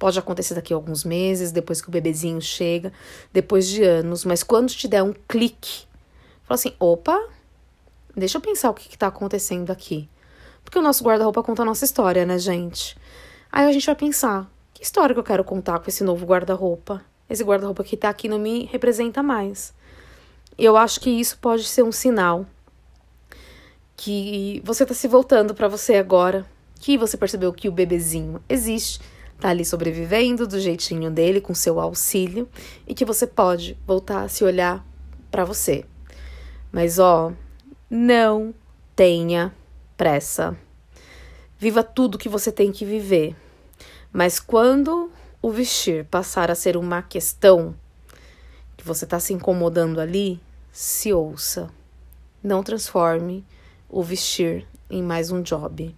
Pode 0.00 0.18
acontecer 0.18 0.54
daqui 0.54 0.72
a 0.72 0.76
alguns 0.76 1.04
meses, 1.04 1.52
depois 1.52 1.80
que 1.80 1.86
o 1.86 1.92
bebezinho 1.92 2.42
chega, 2.42 2.92
depois 3.32 3.68
de 3.68 3.84
anos, 3.84 4.24
mas 4.24 4.42
quando 4.42 4.70
te 4.70 4.88
der 4.88 5.04
um 5.04 5.14
clique, 5.28 5.84
fala 6.42 6.56
assim: 6.56 6.74
opa, 6.80 7.16
deixa 8.16 8.38
eu 8.38 8.42
pensar 8.42 8.68
o 8.68 8.74
que 8.74 8.88
está 8.88 9.06
acontecendo 9.06 9.70
aqui. 9.70 10.08
Porque 10.64 10.76
o 10.76 10.82
nosso 10.82 11.04
guarda-roupa 11.04 11.40
conta 11.40 11.62
a 11.62 11.66
nossa 11.66 11.84
história, 11.84 12.26
né, 12.26 12.36
gente? 12.36 12.98
Aí 13.52 13.68
a 13.68 13.72
gente 13.72 13.86
vai 13.86 13.94
pensar: 13.94 14.50
que 14.80 14.86
história 14.86 15.14
que 15.14 15.20
eu 15.20 15.24
quero 15.24 15.44
contar 15.44 15.78
com 15.78 15.90
esse 15.90 16.02
novo 16.02 16.24
guarda-roupa? 16.24 17.04
Esse 17.28 17.44
guarda-roupa 17.44 17.84
que 17.84 17.98
tá 17.98 18.08
aqui 18.08 18.30
não 18.30 18.38
me 18.38 18.64
representa 18.64 19.22
mais. 19.22 19.74
Eu 20.56 20.74
acho 20.74 20.98
que 21.00 21.10
isso 21.10 21.36
pode 21.38 21.64
ser 21.64 21.82
um 21.82 21.92
sinal 21.92 22.46
que 23.94 24.62
você 24.64 24.86
tá 24.86 24.94
se 24.94 25.06
voltando 25.06 25.54
para 25.54 25.68
você 25.68 25.96
agora, 25.96 26.46
que 26.76 26.96
você 26.96 27.18
percebeu 27.18 27.52
que 27.52 27.68
o 27.68 27.72
bebezinho 27.72 28.42
existe, 28.48 29.02
tá 29.38 29.50
ali 29.50 29.66
sobrevivendo 29.66 30.46
do 30.46 30.58
jeitinho 30.58 31.10
dele, 31.10 31.42
com 31.42 31.54
seu 31.54 31.78
auxílio, 31.78 32.48
e 32.86 32.94
que 32.94 33.04
você 33.04 33.26
pode 33.26 33.76
voltar 33.86 34.22
a 34.22 34.28
se 34.28 34.42
olhar 34.44 34.82
para 35.30 35.44
você. 35.44 35.84
Mas 36.72 36.98
ó, 36.98 37.34
não 37.90 38.54
tenha 38.96 39.54
pressa. 39.94 40.56
Viva 41.58 41.82
tudo 41.82 42.16
que 42.16 42.30
você 42.30 42.50
tem 42.50 42.72
que 42.72 42.86
viver. 42.86 43.36
Mas 44.12 44.40
quando 44.40 45.10
o 45.42 45.50
vestir 45.50 46.04
passar 46.04 46.50
a 46.50 46.54
ser 46.54 46.76
uma 46.76 47.02
questão 47.02 47.74
que 48.76 48.84
você 48.84 49.04
está 49.04 49.20
se 49.20 49.32
incomodando 49.32 50.00
ali, 50.00 50.40
se 50.72 51.12
ouça. 51.12 51.70
Não 52.42 52.62
transforme 52.62 53.44
o 53.88 54.02
vestir 54.02 54.66
em 54.88 55.02
mais 55.02 55.30
um 55.30 55.42
job. 55.42 55.94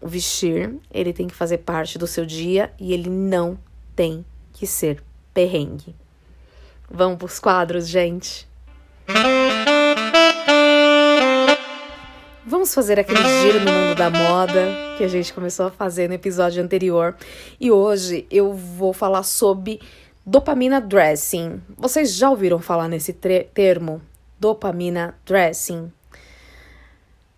O 0.00 0.08
vestir, 0.08 0.74
ele 0.90 1.12
tem 1.12 1.26
que 1.26 1.34
fazer 1.34 1.58
parte 1.58 1.98
do 1.98 2.06
seu 2.06 2.26
dia 2.26 2.72
e 2.78 2.92
ele 2.92 3.08
não 3.08 3.58
tem 3.96 4.24
que 4.52 4.66
ser 4.66 5.02
perrengue. 5.32 5.94
Vamos 6.90 7.18
para 7.18 7.26
os 7.26 7.38
quadros, 7.38 7.88
gente? 7.88 8.46
Vamos 12.52 12.74
fazer 12.74 13.00
aquele 13.00 13.18
giro 13.40 13.60
no 13.60 13.72
mundo 13.72 13.94
da 13.96 14.10
moda 14.10 14.68
que 14.98 15.02
a 15.02 15.08
gente 15.08 15.32
começou 15.32 15.68
a 15.68 15.70
fazer 15.70 16.06
no 16.06 16.12
episódio 16.12 16.62
anterior. 16.62 17.16
E 17.58 17.72
hoje 17.72 18.26
eu 18.30 18.52
vou 18.52 18.92
falar 18.92 19.22
sobre 19.22 19.80
dopamina 20.26 20.78
dressing. 20.78 21.62
Vocês 21.78 22.12
já 22.12 22.28
ouviram 22.28 22.58
falar 22.58 22.88
nesse 22.88 23.14
termo? 23.14 24.02
Dopamina 24.38 25.14
dressing. 25.24 25.90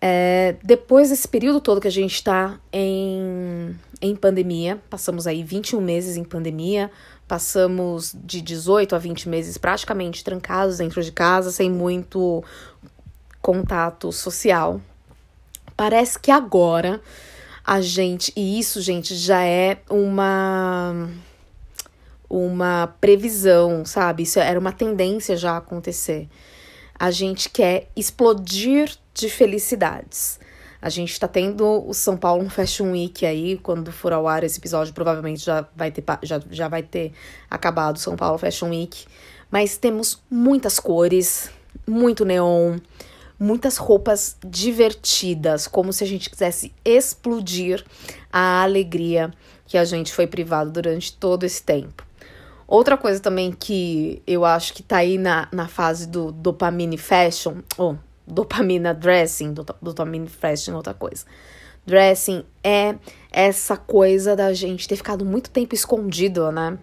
É, 0.01 0.57
depois 0.61 1.11
desse 1.11 1.29
período 1.29 1.61
todo 1.61 1.79
que 1.79 1.87
a 1.87 1.91
gente 1.91 2.15
está 2.15 2.59
em, 2.73 3.73
em 4.01 4.17
pandemia, 4.17 4.81
passamos 4.89 5.25
aí 5.25 5.45
21 5.45 5.79
meses 5.79 6.17
em 6.17 6.25
pandemia, 6.25 6.91
passamos 7.25 8.13
de 8.13 8.41
18 8.41 8.93
a 8.93 8.99
20 8.99 9.29
meses 9.29 9.57
praticamente 9.57 10.25
trancados 10.25 10.79
dentro 10.79 11.01
de 11.01 11.13
casa, 11.13 11.53
sem 11.53 11.71
muito 11.71 12.43
contato 13.41 14.11
social, 14.11 14.81
Parece 15.75 16.17
que 16.19 16.31
agora 16.31 17.01
a 17.65 17.81
gente, 17.81 18.31
e 18.35 18.59
isso, 18.59 18.81
gente, 18.81 19.15
já 19.15 19.43
é 19.43 19.79
uma 19.89 21.09
uma 22.29 22.87
previsão, 22.99 23.85
sabe? 23.85 24.23
Isso 24.23 24.39
era 24.39 24.59
uma 24.59 24.71
tendência 24.71 25.37
já 25.37 25.53
a 25.53 25.57
acontecer. 25.57 26.27
A 26.97 27.11
gente 27.11 27.49
quer 27.49 27.89
explodir 27.95 28.95
de 29.13 29.29
felicidades. 29.29 30.39
A 30.81 30.89
gente 30.89 31.11
está 31.11 31.27
tendo 31.27 31.87
o 31.87 31.93
São 31.93 32.15
Paulo 32.15 32.47
Fashion 32.49 32.91
Week 32.91 33.25
aí, 33.25 33.57
quando 33.57 33.91
for 33.91 34.13
ao 34.13 34.27
ar 34.27 34.43
esse 34.43 34.59
episódio, 34.59 34.93
provavelmente 34.93 35.43
já 35.43 35.65
vai 35.75 35.91
ter, 35.91 36.03
já, 36.23 36.41
já 36.51 36.67
vai 36.67 36.83
ter 36.83 37.11
acabado 37.49 37.95
o 37.95 37.99
São 37.99 38.15
Paulo 38.15 38.37
Fashion 38.37 38.69
Week. 38.69 39.05
Mas 39.49 39.77
temos 39.77 40.21
muitas 40.29 40.79
cores, 40.79 41.49
muito 41.87 42.23
neon, 42.23 42.77
muitas 43.39 43.77
roupas 43.77 44.37
divertidas, 44.45 45.67
como 45.67 45.91
se 45.91 46.03
a 46.03 46.07
gente 46.07 46.29
quisesse 46.29 46.73
explodir 46.83 47.83
a 48.31 48.63
alegria 48.63 49.31
que 49.65 49.77
a 49.77 49.85
gente 49.85 50.13
foi 50.13 50.27
privado 50.27 50.71
durante 50.71 51.13
todo 51.13 51.43
esse 51.43 51.61
tempo. 51.61 52.05
Outra 52.67 52.97
coisa 52.97 53.19
também 53.19 53.51
que 53.51 54.21
eu 54.25 54.43
acho 54.43 54.73
que 54.73 54.81
tá 54.81 54.97
aí 54.97 55.17
na, 55.17 55.47
na 55.51 55.67
fase 55.67 56.07
do 56.07 56.31
dopamine 56.31 56.97
fashion, 56.97 57.57
ou 57.77 57.97
dopamina 58.25 58.93
dressing, 58.93 59.53
do, 59.53 59.65
dopamine 59.81 60.27
fashion, 60.27 60.75
outra 60.75 60.93
coisa. 60.93 61.25
Dressing 61.85 62.43
é 62.63 62.95
essa 63.31 63.77
coisa 63.77 64.35
da 64.35 64.51
gente 64.53 64.87
ter 64.87 64.95
ficado 64.95 65.23
muito 65.23 65.51
tempo 65.51 65.75
escondido, 65.75 66.51
né? 66.51 66.79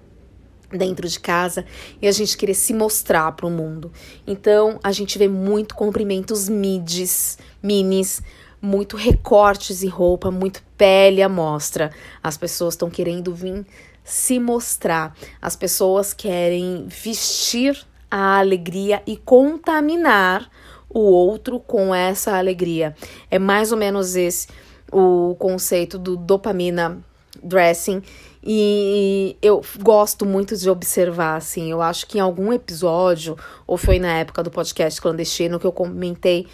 Dentro 0.78 1.08
de 1.08 1.18
casa 1.18 1.64
e 2.00 2.08
a 2.08 2.12
gente 2.12 2.36
querer 2.36 2.54
se 2.54 2.72
mostrar 2.74 3.32
para 3.32 3.46
o 3.46 3.50
mundo. 3.50 3.92
Então, 4.26 4.78
a 4.82 4.92
gente 4.92 5.18
vê 5.18 5.28
muito 5.28 5.74
comprimentos 5.74 6.48
midis, 6.48 7.38
minis, 7.62 8.22
muito 8.60 8.96
recortes 8.96 9.82
em 9.82 9.88
roupa, 9.88 10.30
muito 10.30 10.62
pele 10.76 11.22
à 11.22 11.28
mostra. 11.28 11.90
As 12.22 12.36
pessoas 12.36 12.74
estão 12.74 12.88
querendo 12.88 13.34
vir 13.34 13.66
se 14.04 14.38
mostrar. 14.38 15.16
As 15.40 15.56
pessoas 15.56 16.12
querem 16.12 16.86
vestir 16.86 17.84
a 18.10 18.38
alegria 18.38 19.02
e 19.06 19.16
contaminar 19.16 20.50
o 20.88 21.00
outro 21.00 21.58
com 21.58 21.94
essa 21.94 22.36
alegria. 22.36 22.94
É 23.30 23.38
mais 23.38 23.72
ou 23.72 23.78
menos 23.78 24.14
esse 24.14 24.48
o 24.92 25.34
conceito 25.38 25.98
do 25.98 26.16
dopamina 26.16 27.02
dressing 27.42 28.02
e 28.44 29.36
eu 29.40 29.62
gosto 29.80 30.26
muito 30.26 30.56
de 30.56 30.68
observar, 30.68 31.36
assim. 31.36 31.70
Eu 31.70 31.80
acho 31.80 32.06
que 32.06 32.18
em 32.18 32.20
algum 32.20 32.52
episódio, 32.52 33.36
ou 33.66 33.76
foi 33.76 34.00
na 34.00 34.18
época 34.18 34.42
do 34.42 34.50
podcast 34.50 35.00
clandestino, 35.00 35.60
que 35.60 35.66
eu 35.66 35.72
comentei 35.72 36.46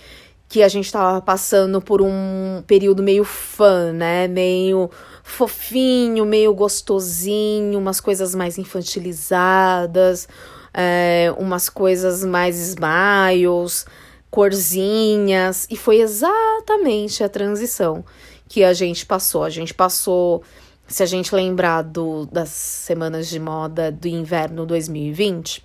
que 0.48 0.62
a 0.62 0.68
gente 0.68 0.87
estava 0.87 1.20
passando 1.20 1.81
por 1.81 2.01
um 2.01 2.62
período 2.66 3.03
meio 3.03 3.24
fã, 3.24 3.92
né? 3.92 4.27
Meio 4.29 4.90
fofinho, 5.22 6.24
meio 6.24 6.55
gostosinho, 6.55 7.79
umas 7.79 8.01
coisas 8.01 8.35
mais 8.35 8.57
infantilizadas, 8.57 10.27
é, 10.72 11.33
umas 11.38 11.68
coisas 11.68 12.24
mais 12.24 12.59
smiles, 12.59 13.87
corzinhas. 14.31 15.66
E 15.70 15.77
foi 15.77 16.01
exatamente 16.01 17.22
a 17.22 17.29
transição 17.29 18.05
que 18.48 18.64
a 18.64 18.72
gente 18.72 19.05
passou. 19.05 19.44
A 19.44 19.51
gente 19.51 19.74
passou 19.74 20.42
se 20.88 21.03
a 21.03 21.07
gente 21.07 21.35
lembrar 21.35 21.83
do, 21.83 22.27
das 22.27 22.48
semanas 22.48 23.29
de 23.29 23.38
moda 23.38 23.92
do 23.92 24.09
inverno 24.09 24.64
2020, 24.64 25.62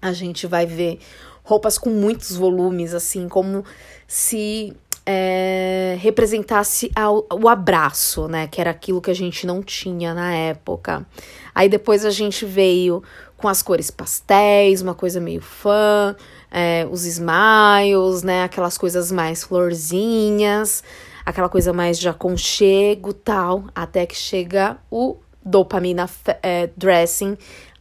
a 0.00 0.12
gente 0.12 0.46
vai 0.46 0.66
ver 0.66 0.98
roupas 1.42 1.78
com 1.78 1.88
muitos 1.88 2.36
volumes, 2.36 2.92
assim, 2.92 3.28
como 3.28 3.64
se 4.06 4.76
é, 5.06 5.96
representasse 6.00 6.90
ao, 6.94 7.26
o 7.32 7.48
abraço, 7.48 8.28
né? 8.28 8.46
Que 8.46 8.60
era 8.60 8.70
aquilo 8.70 9.00
que 9.00 9.10
a 9.10 9.14
gente 9.14 9.46
não 9.46 9.62
tinha 9.62 10.12
na 10.12 10.34
época. 10.34 11.06
Aí 11.54 11.68
depois 11.68 12.04
a 12.04 12.10
gente 12.10 12.44
veio 12.44 13.02
com 13.36 13.48
as 13.48 13.62
cores 13.62 13.90
pastéis, 13.90 14.82
uma 14.82 14.94
coisa 14.94 15.18
meio 15.18 15.40
fã, 15.40 16.14
é, 16.50 16.86
os 16.90 17.06
smiles, 17.06 18.22
né? 18.22 18.44
Aquelas 18.44 18.76
coisas 18.76 19.10
mais 19.10 19.42
florzinhas 19.42 20.84
aquela 21.24 21.48
coisa 21.48 21.72
mais 21.72 21.98
de 21.98 22.08
aconchego 22.08 23.12
tal, 23.12 23.64
até 23.74 24.06
que 24.06 24.16
chega 24.16 24.78
o 24.90 25.16
dopamina 25.44 26.08
é, 26.42 26.70
dressing, 26.76 27.36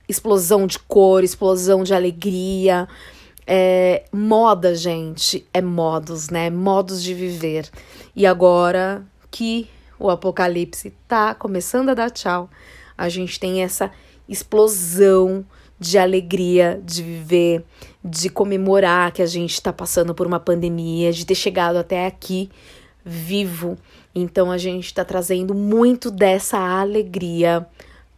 explosão 0.08 0.68
de 0.68 0.80
cor, 0.80 1.24
explosão 1.24 1.84
de 1.84 1.94
alegria. 1.94 2.88
É, 3.46 4.04
moda, 4.12 4.76
gente, 4.76 5.46
é 5.54 5.62
modos, 5.62 6.30
né? 6.30 6.50
Modos 6.50 7.04
de 7.04 7.14
viver. 7.14 7.70
E 8.16 8.26
agora 8.26 9.04
que 9.30 9.70
o 10.00 10.10
apocalipse 10.10 10.92
tá 11.08 11.34
começando 11.36 11.90
a 11.90 11.94
dar 11.94 12.10
tchau, 12.10 12.50
a 12.98 13.10
gente 13.10 13.40
tem 13.40 13.64
essa 13.64 13.92
explosão 14.28 15.46
de 15.80 15.98
alegria 15.98 16.80
de 16.84 17.02
viver, 17.02 17.66
de 18.04 18.30
comemorar 18.30 19.12
que 19.12 19.22
a 19.22 19.26
gente 19.26 19.54
está 19.54 19.74
passando 19.74 20.14
por 20.14 20.28
uma 20.28 20.40
pandemia, 20.40 21.12
de 21.12 21.26
ter 21.26 21.36
chegado 21.36 21.78
até 21.78 22.06
aqui 22.06 22.50
vivo. 23.04 23.78
Então 24.14 24.52
a 24.52 24.58
gente 24.58 24.86
está 24.86 25.04
trazendo 25.04 25.54
muito 25.54 26.12
dessa 26.12 26.58
alegria 26.58 27.66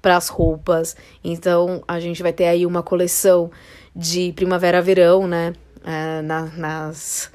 para 0.01 0.17
as 0.17 0.27
roupas. 0.27 0.95
Então 1.23 1.83
a 1.87 1.99
gente 1.99 2.21
vai 2.21 2.33
ter 2.33 2.45
aí 2.45 2.65
uma 2.65 2.83
coleção 2.83 3.49
de 3.95 4.33
primavera-verão, 4.33 5.27
né? 5.27 5.53
É, 5.85 6.21
na, 6.21 6.45
nas, 6.55 7.31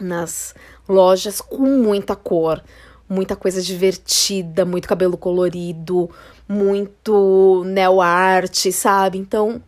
nas 0.00 0.54
lojas 0.88 1.40
com 1.40 1.66
muita 1.66 2.14
cor, 2.14 2.62
muita 3.08 3.34
coisa 3.34 3.60
divertida, 3.60 4.64
muito 4.64 4.86
cabelo 4.86 5.16
colorido, 5.16 6.08
muito 6.48 7.64
neo 7.66 8.00
art, 8.00 8.70
sabe? 8.70 9.18
Então, 9.18 9.60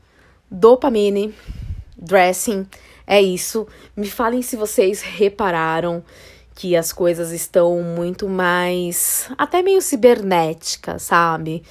dopamine, 0.49 1.35
dressing, 1.97 2.67
é 3.07 3.21
isso. 3.21 3.67
Me 3.97 4.09
falem 4.09 4.41
se 4.41 4.57
vocês 4.57 5.03
repararam 5.03 6.03
que 6.61 6.77
as 6.77 6.93
coisas 6.93 7.33
estão 7.33 7.83
muito 7.83 8.29
mais 8.29 9.31
até 9.39 9.63
meio 9.63 9.81
cibernéticas, 9.81 11.05
sabe? 11.05 11.63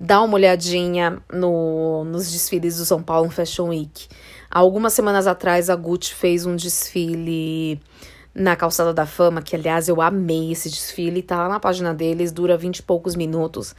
Dá 0.00 0.22
uma 0.22 0.32
olhadinha 0.36 1.18
no, 1.30 2.04
nos 2.06 2.32
desfiles 2.32 2.78
do 2.78 2.86
São 2.86 3.02
Paulo 3.02 3.28
Fashion 3.28 3.68
Week. 3.68 4.08
Algumas 4.50 4.94
semanas 4.94 5.26
atrás 5.26 5.68
a 5.68 5.76
Gucci 5.76 6.14
fez 6.14 6.46
um 6.46 6.56
desfile 6.56 7.78
na 8.34 8.56
Calçada 8.56 8.94
da 8.94 9.04
Fama, 9.04 9.42
que 9.42 9.54
aliás 9.54 9.90
eu 9.90 10.00
amei 10.00 10.52
esse 10.52 10.70
desfile, 10.70 11.20
tá 11.20 11.36
lá 11.36 11.46
na 11.46 11.60
página 11.60 11.92
deles, 11.92 12.32
dura 12.32 12.56
vinte 12.56 12.78
e 12.78 12.82
poucos 12.82 13.14
minutos. 13.14 13.74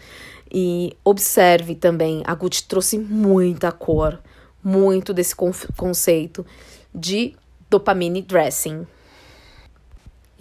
E 0.54 0.96
observe 1.04 1.74
também, 1.74 2.22
a 2.24 2.36
Gucci 2.36 2.68
trouxe 2.68 3.00
muita 3.00 3.72
cor, 3.72 4.20
muito 4.64 5.12
desse 5.12 5.36
conceito 5.76 6.46
de 6.94 7.34
dopamine 7.68 8.22
dressing. 8.22 8.86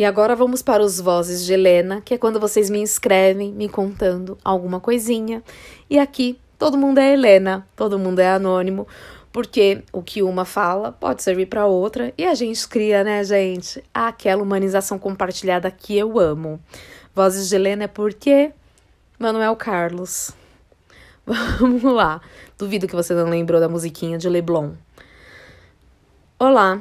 E 0.01 0.05
agora 0.07 0.35
vamos 0.35 0.63
para 0.63 0.83
os 0.83 0.99
Vozes 0.99 1.45
de 1.45 1.53
Helena, 1.53 2.01
que 2.01 2.15
é 2.15 2.17
quando 2.17 2.41
vocês 2.41 2.71
me 2.71 2.81
inscrevem 2.81 3.53
me 3.53 3.69
contando 3.69 4.39
alguma 4.43 4.81
coisinha. 4.81 5.43
E 5.91 5.99
aqui 5.99 6.41
todo 6.59 6.79
mundo 6.79 6.97
é 6.97 7.13
Helena, 7.13 7.69
todo 7.77 7.99
mundo 7.99 8.19
é 8.19 8.31
anônimo, 8.31 8.89
porque 9.31 9.85
o 9.93 10.03
que 10.03 10.23
uma 10.23 10.47
fala 10.47 10.91
pode 10.91 11.23
servir 11.23 11.45
para 11.45 11.67
outra 11.67 12.15
e 12.17 12.25
a 12.25 12.33
gente 12.33 12.67
cria, 12.67 13.05
né, 13.05 13.23
gente, 13.23 13.85
aquela 13.93 14.43
humanização 14.43 14.99
compartilhada 14.99 15.71
que 15.71 15.99
eu 15.99 16.19
amo. 16.19 16.59
Vozes 17.15 17.51
de 17.51 17.57
Helena 17.57 17.85
é 17.85 17.87
porque 17.87 18.53
Manuel 19.19 19.55
Carlos. 19.55 20.31
Vamos 21.61 21.83
lá. 21.83 22.23
Duvido 22.57 22.89
que 22.89 22.97
você 22.97 23.13
não 23.13 23.29
lembrou 23.29 23.61
da 23.61 23.69
musiquinha 23.69 24.17
de 24.17 24.31
Leblon. 24.31 24.71
Olá, 26.39 26.81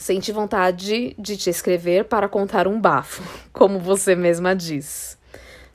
Senti 0.00 0.32
vontade 0.32 1.14
de 1.18 1.36
te 1.36 1.50
escrever 1.50 2.06
para 2.06 2.26
contar 2.26 2.66
um 2.66 2.80
bafo, 2.80 3.22
como 3.52 3.78
você 3.78 4.14
mesma 4.14 4.56
diz. 4.56 5.18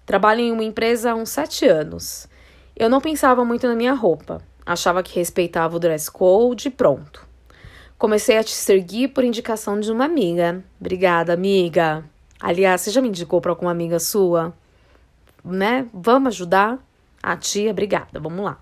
Trabalho 0.03 0.41
em 0.41 0.51
uma 0.51 0.63
empresa 0.63 1.11
há 1.11 1.15
uns 1.15 1.29
sete 1.29 1.67
anos. 1.67 2.27
Eu 2.75 2.89
não 2.89 2.99
pensava 2.99 3.45
muito 3.45 3.67
na 3.67 3.75
minha 3.75 3.93
roupa. 3.93 4.41
Achava 4.65 5.03
que 5.03 5.13
respeitava 5.19 5.75
o 5.75 5.79
dress 5.79 6.09
code 6.09 6.69
e 6.69 6.71
pronto. 6.71 7.23
Comecei 7.99 8.39
a 8.39 8.43
te 8.43 8.49
seguir 8.49 9.09
por 9.09 9.23
indicação 9.23 9.79
de 9.79 9.91
uma 9.91 10.05
amiga. 10.05 10.63
Obrigada, 10.81 11.31
amiga. 11.31 12.03
Aliás, 12.41 12.81
você 12.81 12.89
já 12.89 13.03
me 13.03 13.09
indicou 13.09 13.39
para 13.39 13.51
alguma 13.51 13.69
amiga 13.69 13.99
sua? 13.99 14.55
Né? 15.43 15.85
Vamos 15.93 16.29
ajudar? 16.29 16.79
A 17.21 17.37
tia, 17.37 17.69
obrigada. 17.69 18.19
Vamos 18.19 18.43
lá. 18.43 18.57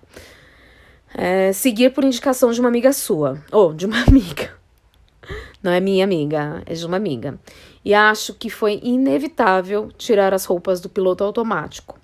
É, 1.14 1.54
seguir 1.54 1.94
por 1.94 2.04
indicação 2.04 2.52
de 2.52 2.60
uma 2.60 2.68
amiga 2.68 2.92
sua. 2.92 3.42
Ou 3.50 3.72
de 3.72 3.86
uma 3.86 4.02
amiga. 4.04 4.62
Não 5.62 5.72
é 5.72 5.80
minha 5.80 6.04
amiga, 6.04 6.62
é 6.66 6.74
de 6.74 6.86
uma 6.86 6.96
amiga. 6.96 7.38
E 7.84 7.94
acho 7.94 8.34
que 8.34 8.50
foi 8.50 8.80
inevitável 8.82 9.90
tirar 9.96 10.34
as 10.34 10.44
roupas 10.44 10.80
do 10.80 10.88
piloto 10.88 11.24
automático. 11.24 11.98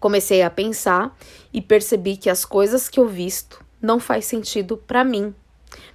Comecei 0.00 0.42
a 0.42 0.50
pensar 0.50 1.16
e 1.52 1.60
percebi 1.60 2.16
que 2.16 2.30
as 2.30 2.44
coisas 2.44 2.88
que 2.88 3.00
eu 3.00 3.08
visto 3.08 3.64
não 3.80 3.98
faz 3.98 4.24
sentido 4.26 4.76
para 4.76 5.04
mim, 5.04 5.34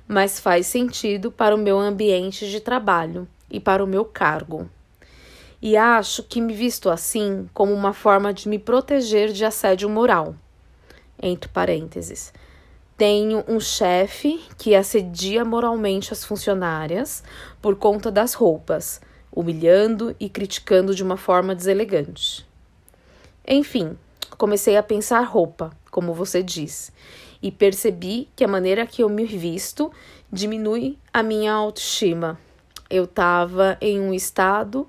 mas 0.08 0.40
faz 0.40 0.68
sentido 0.68 1.32
para 1.32 1.56
o 1.56 1.58
meu 1.58 1.80
ambiente 1.80 2.50
de 2.50 2.60
trabalho 2.60 3.28
e 3.50 3.60
para 3.60 3.84
o 3.84 3.88
meu 3.88 4.04
cargo. 4.04 4.70
E 5.62 5.78
acho 5.78 6.24
que 6.24 6.42
me 6.42 6.54
visto 6.54 6.90
assim 6.90 7.50
como 7.54 7.74
uma 7.74 7.94
forma 7.94 8.34
de 8.34 8.50
me 8.50 8.60
proteger 8.60 9.32
de 9.32 9.46
assédio 9.46 9.90
moral. 9.90 10.36
Entre 11.22 11.50
parênteses 11.50 12.34
tenho 12.98 13.44
um 13.48 13.60
chefe 13.60 14.44
que 14.58 14.76
assedia 14.76 15.44
moralmente 15.44 16.14
as 16.14 16.24
funcionárias 16.24 17.24
por 17.62 17.76
conta 17.76 18.12
das 18.12 18.34
roupas, 18.34 19.02
humilhando 19.32 20.16
e 20.20 20.30
criticando 20.30 20.94
de 20.94 21.02
uma 21.02 21.18
forma 21.18 21.56
deselegante. 21.56 22.46
Enfim, 23.48 23.98
comecei 24.38 24.78
a 24.78 24.84
pensar 24.84 25.22
roupa, 25.22 25.72
como 25.90 26.14
você 26.14 26.44
diz, 26.44 26.92
e 27.42 27.52
percebi 27.52 28.30
que 28.36 28.44
a 28.44 28.48
maneira 28.48 28.86
que 28.86 29.04
eu 29.04 29.10
me 29.10 29.26
visto 29.26 29.92
diminui 30.32 30.98
a 31.12 31.24
minha 31.24 31.52
autoestima. 31.52 32.40
Eu 32.90 33.06
estava 33.06 33.78
em 33.82 34.00
um 34.00 34.14
estado, 34.14 34.88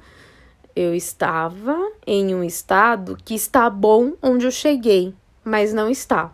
eu 0.77 0.95
estava 0.95 1.77
em 2.07 2.35
um 2.35 2.45
estado 2.45 3.17
que 3.25 3.35
está 3.35 3.69
bom 3.71 4.13
onde 4.23 4.45
eu 4.45 4.51
cheguei, 4.51 5.15
mas 5.43 5.73
não 5.73 5.89
está. 5.89 6.33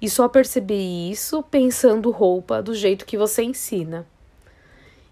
E 0.00 0.08
só 0.08 0.28
percebi 0.28 1.10
isso 1.10 1.42
pensando 1.42 2.10
roupa 2.10 2.62
do 2.62 2.74
jeito 2.74 3.04
que 3.04 3.18
você 3.18 3.42
ensina. 3.42 4.06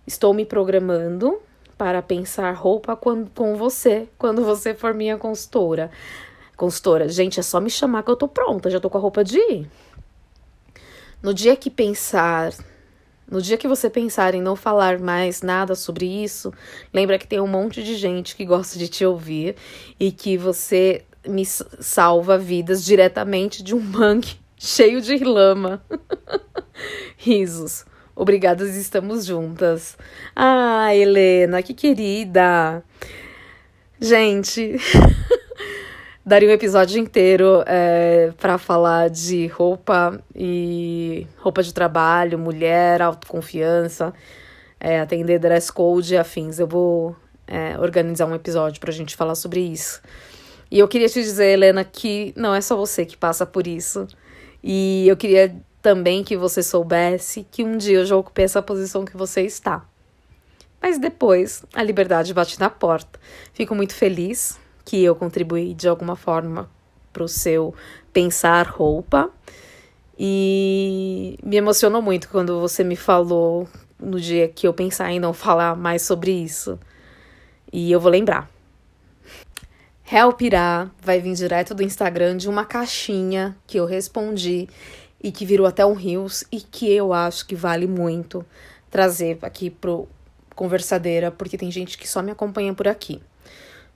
Estou 0.07 0.33
me 0.33 0.47
programando 0.47 1.39
para 1.77 2.01
pensar 2.01 2.53
roupa 2.53 2.97
quando, 2.97 3.31
com 3.31 3.55
você, 3.55 4.09
quando 4.17 4.43
você 4.43 4.75
for 4.75 4.95
minha 4.95 5.19
consultora. 5.19 5.91
Consultora, 6.57 7.09
gente, 7.09 7.39
é 7.39 7.43
só 7.43 7.61
me 7.61 7.69
chamar 7.69 8.03
que 8.03 8.11
eu 8.11 8.17
tô 8.17 8.27
pronta, 8.27 8.71
já 8.71 8.81
tô 8.81 8.89
com 8.89 8.97
a 8.97 9.01
roupa 9.01 9.23
de 9.23 9.39
ir. 9.39 9.71
No 11.23 11.35
dia 11.35 11.55
que 11.55 11.69
pensar, 11.69 12.55
no 13.31 13.43
dia 13.43 13.59
que 13.59 13.69
você 13.69 13.91
pensar 13.91 14.35
em 14.35 14.41
não 14.41 14.57
falar 14.57 14.99
mais 14.99 15.43
nada 15.43 15.75
sobre 15.75 16.07
isso, 16.07 16.53
lembra 16.93 17.19
que 17.19 17.27
tem 17.27 17.41
um 17.41 17.47
monte 17.47 17.85
de 17.85 17.95
gente 17.95 18.35
que 18.35 18.47
gosta 18.47 18.79
de 18.79 18.89
te 18.89 19.05
ouvir 19.05 19.55
e 20.01 20.11
que 20.11 20.39
você 20.39 21.05
me 21.27 21.45
salva 21.45 22.39
vidas 22.39 22.83
diretamente 22.83 23.63
de 23.63 23.75
um 23.75 23.81
mangue 23.85 24.39
cheio 24.59 25.01
de 25.01 25.17
lama. 25.19 25.83
Risos. 27.17 27.85
Obrigadas, 28.15 28.75
estamos 28.75 29.25
juntas. 29.25 29.97
Ah, 30.35 30.95
Helena, 30.95 31.63
que 31.63 31.73
querida. 31.73 32.83
Gente, 34.01 34.77
daria 36.27 36.49
um 36.49 36.53
episódio 36.53 37.01
inteiro 37.01 37.63
é, 37.65 38.33
para 38.37 38.59
falar 38.59 39.09
de 39.09 39.47
roupa 39.47 40.21
e 40.35 41.27
roupa 41.39 41.63
de 41.63 41.73
trabalho, 41.73 42.39
mulher, 42.39 43.01
autoconfiança, 43.01 44.13
é, 44.81 45.01
atender 45.01 45.39
dress 45.39 45.73
code 45.73 46.15
e 46.15 46.17
afins. 46.17 46.59
Eu 46.59 46.67
vou 46.67 47.15
é, 47.47 47.79
organizar 47.79 48.27
um 48.27 48.35
episódio 48.35 48.81
pra 48.81 48.91
gente 48.91 49.15
falar 49.15 49.37
sobre 49.37 49.61
isso. 49.61 50.03
E 50.71 50.79
eu 50.79 50.89
queria 50.89 51.09
te 51.09 51.23
dizer, 51.23 51.53
Helena, 51.53 51.85
que 51.85 52.33
não 52.37 52.55
é 52.55 52.61
só 52.61 52.77
você 52.77 53.07
que 53.07 53.17
passa 53.17 53.47
por 53.47 53.67
isso. 53.67 54.07
E 54.63 55.07
eu 55.09 55.17
queria 55.17 55.55
também 55.81 56.25
que 56.25 56.37
você 56.37 56.63
soubesse 56.63 57.47
que 57.51 57.65
um 57.65 57.77
dia 57.77 57.99
eu 57.99 58.07
já 58.07 58.17
ocupei 58.17 58.45
essa 58.45 58.63
posição 58.63 59.05
que 59.05 59.17
você 59.17 59.43
está. 59.43 59.85
Mas 60.81 60.99
depois 60.99 61.65
a 61.75 61.83
liberdade 61.83 62.35
bate 62.35 62.59
na 62.59 62.71
porta. 62.71 63.19
Fico 63.53 63.75
muito 63.75 63.95
feliz 63.95 64.59
que 64.85 65.03
eu 65.03 65.15
contribuí 65.15 65.75
de 65.75 65.89
alguma 65.89 66.17
forma 66.17 66.71
para 67.13 67.23
o 67.23 67.29
seu 67.29 67.75
pensar 68.13 68.67
roupa. 68.67 69.31
E 70.19 71.39
me 71.43 71.57
emocionou 71.57 72.03
muito 72.03 72.29
quando 72.29 72.61
você 72.61 72.83
me 72.83 72.97
falou 72.97 73.69
no 73.99 74.21
dia 74.21 74.49
que 74.49 74.67
eu 74.67 74.75
pensar 74.75 75.11
em 75.13 75.21
não 75.21 75.33
falar 75.33 75.77
mais 75.77 76.03
sobre 76.03 76.31
isso. 76.31 76.79
E 77.73 77.91
eu 77.93 78.01
vou 78.01 78.11
lembrar. 78.11 78.49
Help 80.11 80.41
Irá 80.41 80.91
vai 81.03 81.21
vir 81.21 81.35
direto 81.35 81.75
do 81.75 81.83
Instagram 81.83 82.39
de 82.39 82.49
uma 82.49 82.65
caixinha 82.65 83.55
que 83.67 83.79
eu 83.79 83.85
respondi 83.85 84.67
e 85.23 85.31
que 85.31 85.45
virou 85.45 85.67
até 85.67 85.85
um 85.85 85.93
Rios 85.93 86.45
e 86.51 86.63
que 86.63 86.91
eu 86.91 87.13
acho 87.13 87.47
que 87.47 87.55
vale 87.55 87.87
muito 87.87 88.43
trazer 88.91 89.39
aqui 89.43 89.69
pro 89.69 90.09
Conversadeira, 90.55 91.31
porque 91.31 91.59
tem 91.59 91.71
gente 91.71 91.99
que 91.99 92.09
só 92.09 92.23
me 92.23 92.33
acompanha 92.33 92.73
por 92.73 92.89
aqui. 92.89 93.23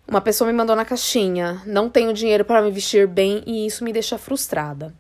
Uma 0.07 0.21
pessoa 0.21 0.51
me 0.51 0.57
mandou 0.57 0.77
na 0.77 0.85
caixinha: 0.85 1.63
não 1.65 1.89
tenho 1.89 2.13
dinheiro 2.13 2.45
para 2.45 2.61
me 2.61 2.71
vestir 2.71 3.09
bem 3.09 3.43
e 3.47 3.67
isso 3.67 3.83
me 3.83 3.93
deixa 3.93 4.19
frustrada. 4.19 4.95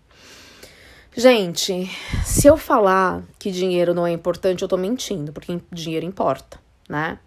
Gente, 1.14 1.90
se 2.24 2.46
eu 2.46 2.56
falar 2.56 3.22
que 3.38 3.50
dinheiro 3.50 3.92
não 3.92 4.06
é 4.06 4.12
importante, 4.12 4.62
eu 4.62 4.68
tô 4.68 4.78
mentindo, 4.78 5.30
porque 5.30 5.60
dinheiro 5.70 6.06
importa, 6.06 6.58
né? 6.88 7.18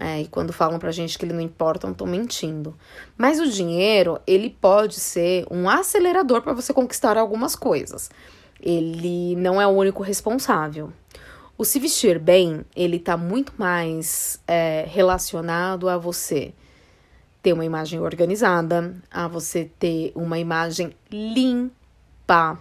É, 0.00 0.20
e 0.20 0.28
quando 0.28 0.52
falam 0.52 0.78
pra 0.78 0.92
gente 0.92 1.18
que 1.18 1.24
ele 1.24 1.32
não 1.32 1.40
importa, 1.40 1.88
estão 1.88 2.06
mentindo. 2.06 2.76
Mas 3.16 3.40
o 3.40 3.50
dinheiro, 3.50 4.20
ele 4.24 4.48
pode 4.48 4.94
ser 4.94 5.44
um 5.50 5.68
acelerador 5.68 6.40
para 6.40 6.52
você 6.52 6.72
conquistar 6.72 7.18
algumas 7.18 7.56
coisas. 7.56 8.08
Ele 8.60 9.34
não 9.34 9.60
é 9.60 9.66
o 9.66 9.70
único 9.70 10.02
responsável. 10.02 10.92
O 11.56 11.64
se 11.64 11.80
vestir 11.80 12.20
bem, 12.20 12.64
ele 12.76 13.00
tá 13.00 13.16
muito 13.16 13.52
mais 13.58 14.40
é, 14.46 14.84
relacionado 14.88 15.88
a 15.88 15.98
você 15.98 16.54
ter 17.42 17.52
uma 17.52 17.64
imagem 17.64 17.98
organizada, 17.98 18.94
a 19.10 19.26
você 19.26 19.68
ter 19.80 20.12
uma 20.14 20.38
imagem 20.38 20.94
limpa, 21.10 22.56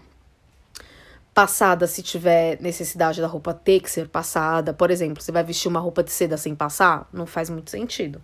passada 1.37 1.85
se 1.85 2.01
tiver 2.01 2.59
necessidade 2.59 3.21
da 3.21 3.27
roupa 3.27 3.53
ter 3.53 3.79
que 3.79 3.91
ser 3.91 4.07
passada. 4.07 4.73
Por 4.73 4.89
exemplo, 4.89 5.21
você 5.21 5.31
vai 5.31 5.43
vestir 5.43 5.67
uma 5.67 5.79
roupa 5.79 6.03
de 6.03 6.11
seda 6.11 6.35
sem 6.35 6.55
passar? 6.55 7.07
Não 7.13 7.27
faz 7.27 7.47
muito 7.47 7.69
sentido. 7.69 8.19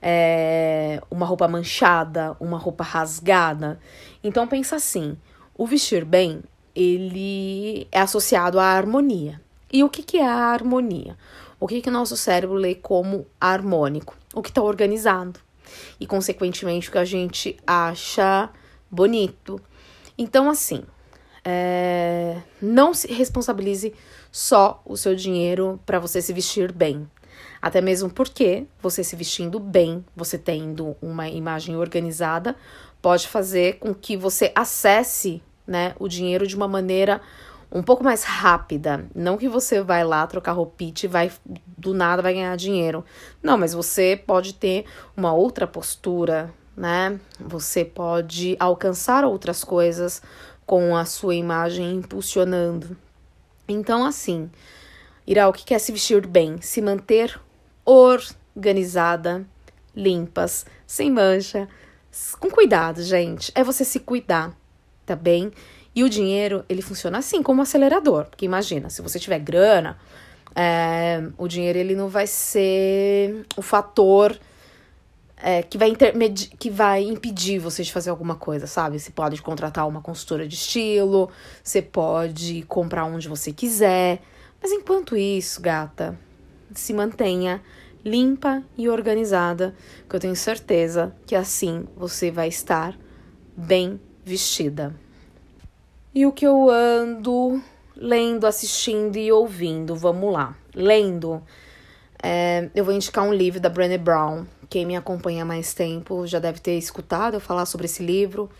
é, 0.00 1.02
uma 1.10 1.26
roupa 1.26 1.48
manchada, 1.48 2.36
uma 2.38 2.56
roupa 2.56 2.84
rasgada. 2.84 3.80
Então 4.22 4.46
pensa 4.46 4.76
assim, 4.76 5.16
o 5.58 5.66
vestir 5.66 6.04
bem, 6.04 6.44
ele 6.72 7.88
é 7.90 8.00
associado 8.00 8.60
à 8.60 8.66
harmonia. 8.66 9.40
E 9.72 9.82
o 9.82 9.88
que, 9.88 10.04
que 10.04 10.18
é 10.18 10.28
a 10.28 10.52
harmonia? 10.52 11.16
O 11.58 11.66
que, 11.66 11.80
que 11.80 11.88
o 11.88 11.92
nosso 11.92 12.16
cérebro 12.16 12.54
lê 12.54 12.76
como 12.76 13.26
harmônico? 13.40 14.16
O 14.32 14.40
que 14.40 14.50
está 14.50 14.62
organizado. 14.62 15.40
E, 15.98 16.06
consequentemente, 16.06 16.88
o 16.88 16.92
que 16.92 16.98
a 16.98 17.04
gente 17.04 17.56
acha 17.66 18.48
bonito. 18.88 19.60
Então, 20.16 20.48
assim, 20.48 20.84
é, 21.48 22.42
não 22.60 22.92
se 22.92 23.06
responsabilize 23.12 23.94
só 24.32 24.82
o 24.84 24.96
seu 24.96 25.14
dinheiro 25.14 25.78
para 25.86 26.00
você 26.00 26.20
se 26.20 26.32
vestir 26.32 26.72
bem. 26.72 27.08
Até 27.62 27.80
mesmo 27.80 28.10
porque 28.10 28.66
você 28.82 29.04
se 29.04 29.14
vestindo 29.14 29.60
bem, 29.60 30.04
você 30.14 30.36
tendo 30.36 30.96
uma 31.00 31.28
imagem 31.28 31.76
organizada, 31.76 32.56
pode 33.00 33.28
fazer 33.28 33.78
com 33.78 33.94
que 33.94 34.16
você 34.16 34.50
acesse 34.56 35.40
né, 35.64 35.94
o 36.00 36.08
dinheiro 36.08 36.48
de 36.48 36.56
uma 36.56 36.66
maneira 36.66 37.20
um 37.70 37.82
pouco 37.82 38.02
mais 38.02 38.24
rápida. 38.24 39.06
Não 39.14 39.36
que 39.36 39.48
você 39.48 39.80
vai 39.80 40.02
lá 40.02 40.26
trocar 40.26 40.52
roupinha 40.52 40.92
e 41.04 41.06
vai 41.06 41.30
do 41.78 41.94
nada 41.94 42.22
vai 42.22 42.34
ganhar 42.34 42.56
dinheiro. 42.56 43.04
Não, 43.40 43.56
mas 43.56 43.72
você 43.72 44.20
pode 44.26 44.54
ter 44.54 44.84
uma 45.16 45.32
outra 45.32 45.66
postura, 45.66 46.52
né? 46.76 47.18
Você 47.40 47.84
pode 47.84 48.56
alcançar 48.60 49.24
outras 49.24 49.64
coisas 49.64 50.22
com 50.66 50.96
a 50.96 51.04
sua 51.04 51.34
imagem 51.34 51.94
impulsionando. 51.94 52.96
Então, 53.68 54.04
assim, 54.04 54.50
Irá, 55.26 55.48
o 55.48 55.52
que 55.52 55.64
quer 55.64 55.80
se 55.80 55.90
vestir 55.90 56.24
bem? 56.24 56.60
Se 56.60 56.80
manter 56.80 57.38
organizada, 57.84 59.44
limpas, 59.94 60.64
sem 60.86 61.10
mancha, 61.10 61.68
com 62.38 62.48
cuidado, 62.48 63.02
gente. 63.02 63.50
É 63.54 63.64
você 63.64 63.84
se 63.84 63.98
cuidar, 63.98 64.56
tá 65.04 65.16
bem? 65.16 65.50
E 65.92 66.04
o 66.04 66.08
dinheiro, 66.08 66.64
ele 66.68 66.80
funciona 66.80 67.18
assim, 67.18 67.42
como 67.42 67.58
um 67.58 67.62
acelerador. 67.62 68.26
Porque 68.26 68.44
imagina, 68.44 68.88
se 68.88 69.02
você 69.02 69.18
tiver 69.18 69.40
grana, 69.40 69.98
é, 70.54 71.20
o 71.36 71.48
dinheiro 71.48 71.78
ele 71.78 71.96
não 71.96 72.08
vai 72.08 72.28
ser 72.28 73.44
o 73.56 73.62
fator 73.62 74.38
é, 75.36 75.62
que, 75.62 75.76
vai 75.76 75.94
que 76.58 76.70
vai 76.70 77.02
impedir 77.02 77.58
você 77.58 77.82
de 77.82 77.92
fazer 77.92 78.10
alguma 78.10 78.36
coisa, 78.36 78.66
sabe? 78.66 78.98
Você 78.98 79.10
pode 79.10 79.40
contratar 79.42 79.86
uma 79.86 80.00
consultora 80.00 80.46
de 80.48 80.54
estilo, 80.54 81.30
você 81.62 81.82
pode 81.82 82.62
comprar 82.62 83.04
onde 83.04 83.28
você 83.28 83.52
quiser. 83.52 84.22
Mas 84.62 84.72
enquanto 84.72 85.16
isso, 85.16 85.60
gata, 85.60 86.18
se 86.74 86.92
mantenha 86.92 87.62
limpa 88.06 88.62
e 88.78 88.88
organizada, 88.88 89.74
que 90.08 90.14
eu 90.14 90.20
tenho 90.20 90.36
certeza 90.36 91.12
que 91.26 91.34
assim 91.34 91.88
você 91.96 92.30
vai 92.30 92.46
estar 92.46 92.96
bem 93.56 94.00
vestida. 94.24 94.94
E 96.14 96.24
o 96.24 96.30
que 96.30 96.46
eu 96.46 96.70
ando 96.70 97.60
lendo, 97.96 98.46
assistindo 98.46 99.16
e 99.16 99.32
ouvindo? 99.32 99.96
Vamos 99.96 100.32
lá. 100.32 100.56
Lendo, 100.72 101.42
é, 102.22 102.70
eu 102.74 102.84
vou 102.84 102.94
indicar 102.94 103.24
um 103.24 103.34
livro 103.34 103.58
da 103.58 103.68
Brené 103.68 103.98
Brown. 103.98 104.46
Quem 104.68 104.84
me 104.84 104.96
acompanha 104.96 105.42
há 105.42 105.46
mais 105.46 105.72
tempo 105.74 106.26
já 106.26 106.38
deve 106.38 106.60
ter 106.60 106.76
escutado 106.76 107.34
eu 107.34 107.40
falar 107.40 107.66
sobre 107.66 107.86
esse 107.86 108.02
livro. 108.02 108.50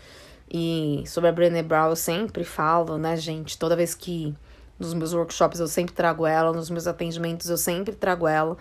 E 0.49 1.03
sobre 1.05 1.29
a 1.29 1.31
Brené 1.31 1.61
Brown 1.61 1.89
eu 1.89 1.95
sempre 1.95 2.43
falo, 2.43 2.97
né, 2.97 3.17
gente? 3.17 3.57
Toda 3.57 3.75
vez 3.75 3.93
que 3.93 4.33
nos 4.79 4.93
meus 4.93 5.13
workshops 5.13 5.59
eu 5.59 5.67
sempre 5.67 5.93
trago 5.93 6.25
ela, 6.25 6.53
nos 6.53 6.69
meus 6.69 6.87
atendimentos 6.87 7.49
eu 7.49 7.57
sempre 7.57 7.93
trago 7.93 8.27
ela. 8.27 8.57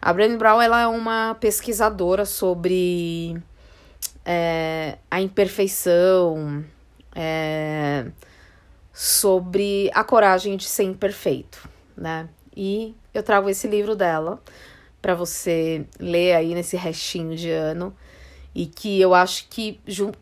A 0.00 0.12
Brené 0.12 0.36
Brown 0.36 0.62
ela 0.62 0.80
é 0.80 0.86
uma 0.86 1.36
pesquisadora 1.38 2.24
sobre 2.24 3.36
é, 4.24 4.96
a 5.10 5.20
imperfeição, 5.20 6.64
é, 7.14 8.06
sobre 8.92 9.90
a 9.94 10.02
coragem 10.02 10.56
de 10.56 10.64
ser 10.64 10.84
imperfeito, 10.84 11.68
né? 11.94 12.28
E 12.56 12.94
eu 13.12 13.22
trago 13.22 13.50
esse 13.50 13.68
livro 13.68 13.94
dela 13.94 14.40
para 15.06 15.14
você 15.14 15.86
ler 16.00 16.34
aí 16.34 16.52
nesse 16.52 16.76
restinho 16.76 17.36
de 17.36 17.48
ano 17.48 17.94
e 18.52 18.66
que 18.66 19.00
eu 19.00 19.14
acho 19.14 19.46
que 19.48 19.78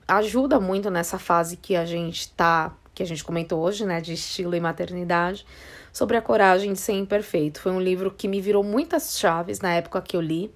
ajuda 0.06 0.60
muito 0.60 0.90
nessa 0.90 1.18
fase 1.18 1.56
que 1.56 1.74
a 1.74 1.86
gente 1.86 2.28
tá, 2.32 2.76
que 2.94 3.02
a 3.02 3.06
gente 3.06 3.24
comentou 3.24 3.62
hoje, 3.62 3.86
né, 3.86 4.02
de 4.02 4.12
estilo 4.12 4.54
e 4.54 4.60
maternidade, 4.60 5.46
sobre 5.90 6.18
a 6.18 6.20
coragem 6.20 6.74
de 6.74 6.78
ser 6.78 6.92
imperfeito. 6.92 7.62
Foi 7.62 7.72
um 7.72 7.80
livro 7.80 8.10
que 8.10 8.28
me 8.28 8.42
virou 8.42 8.62
muitas 8.62 9.18
chaves 9.18 9.58
na 9.58 9.72
época 9.72 10.02
que 10.02 10.18
eu 10.18 10.20
li. 10.20 10.50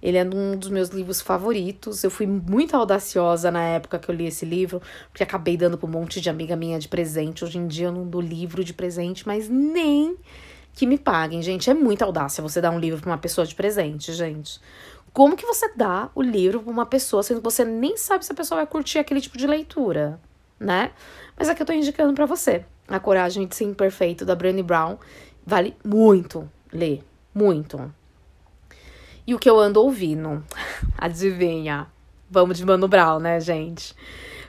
Ele 0.00 0.18
é 0.18 0.24
um 0.24 0.56
dos 0.56 0.70
meus 0.70 0.90
livros 0.90 1.20
favoritos. 1.20 2.04
Eu 2.04 2.12
fui 2.12 2.28
muito 2.28 2.76
audaciosa 2.76 3.50
na 3.50 3.64
época 3.64 3.98
que 3.98 4.08
eu 4.08 4.14
li 4.14 4.26
esse 4.26 4.46
livro, 4.46 4.80
porque 5.10 5.24
acabei 5.24 5.56
dando 5.56 5.76
para 5.76 5.88
um 5.88 5.90
monte 5.90 6.20
de 6.20 6.30
amiga 6.30 6.54
minha 6.54 6.78
de 6.78 6.86
presente. 6.86 7.44
Hoje 7.44 7.58
em 7.58 7.66
dia 7.66 7.88
eu 7.88 7.92
não 7.92 8.06
dou 8.06 8.20
livro 8.20 8.62
de 8.62 8.72
presente, 8.72 9.26
mas 9.26 9.48
nem 9.48 10.16
que 10.74 10.86
me 10.86 10.98
paguem, 10.98 11.40
gente. 11.40 11.70
É 11.70 11.74
muita 11.74 12.04
audácia 12.04 12.42
você 12.42 12.60
dar 12.60 12.70
um 12.70 12.78
livro 12.78 13.00
para 13.00 13.10
uma 13.10 13.18
pessoa 13.18 13.46
de 13.46 13.54
presente, 13.54 14.12
gente. 14.12 14.60
Como 15.12 15.36
que 15.36 15.46
você 15.46 15.72
dá 15.74 16.10
o 16.14 16.20
livro 16.20 16.60
para 16.60 16.72
uma 16.72 16.84
pessoa 16.84 17.22
sendo 17.22 17.38
que 17.38 17.44
você 17.44 17.64
nem 17.64 17.96
sabe 17.96 18.26
se 18.26 18.32
a 18.32 18.34
pessoa 18.34 18.58
vai 18.58 18.66
curtir 18.66 18.98
aquele 18.98 19.20
tipo 19.20 19.38
de 19.38 19.46
leitura, 19.46 20.20
né? 20.58 20.90
Mas 21.38 21.48
aqui 21.48 21.62
eu 21.62 21.66
tô 21.66 21.72
indicando 21.72 22.12
para 22.12 22.26
você. 22.26 22.64
A 22.88 22.98
Coragem 22.98 23.46
de 23.46 23.54
Ser 23.54 23.64
Imperfeito, 23.64 24.24
da 24.24 24.34
Brené 24.34 24.62
Brown. 24.62 24.98
Vale 25.46 25.76
muito 25.84 26.50
ler. 26.72 27.04
Muito. 27.32 27.92
E 29.26 29.34
o 29.34 29.38
que 29.38 29.48
eu 29.48 29.58
ando 29.58 29.80
ouvindo? 29.80 30.44
Adivinha? 30.98 31.86
Vamos 32.28 32.58
de 32.58 32.64
Mano 32.64 32.88
Brown, 32.88 33.20
né, 33.20 33.38
gente? 33.38 33.94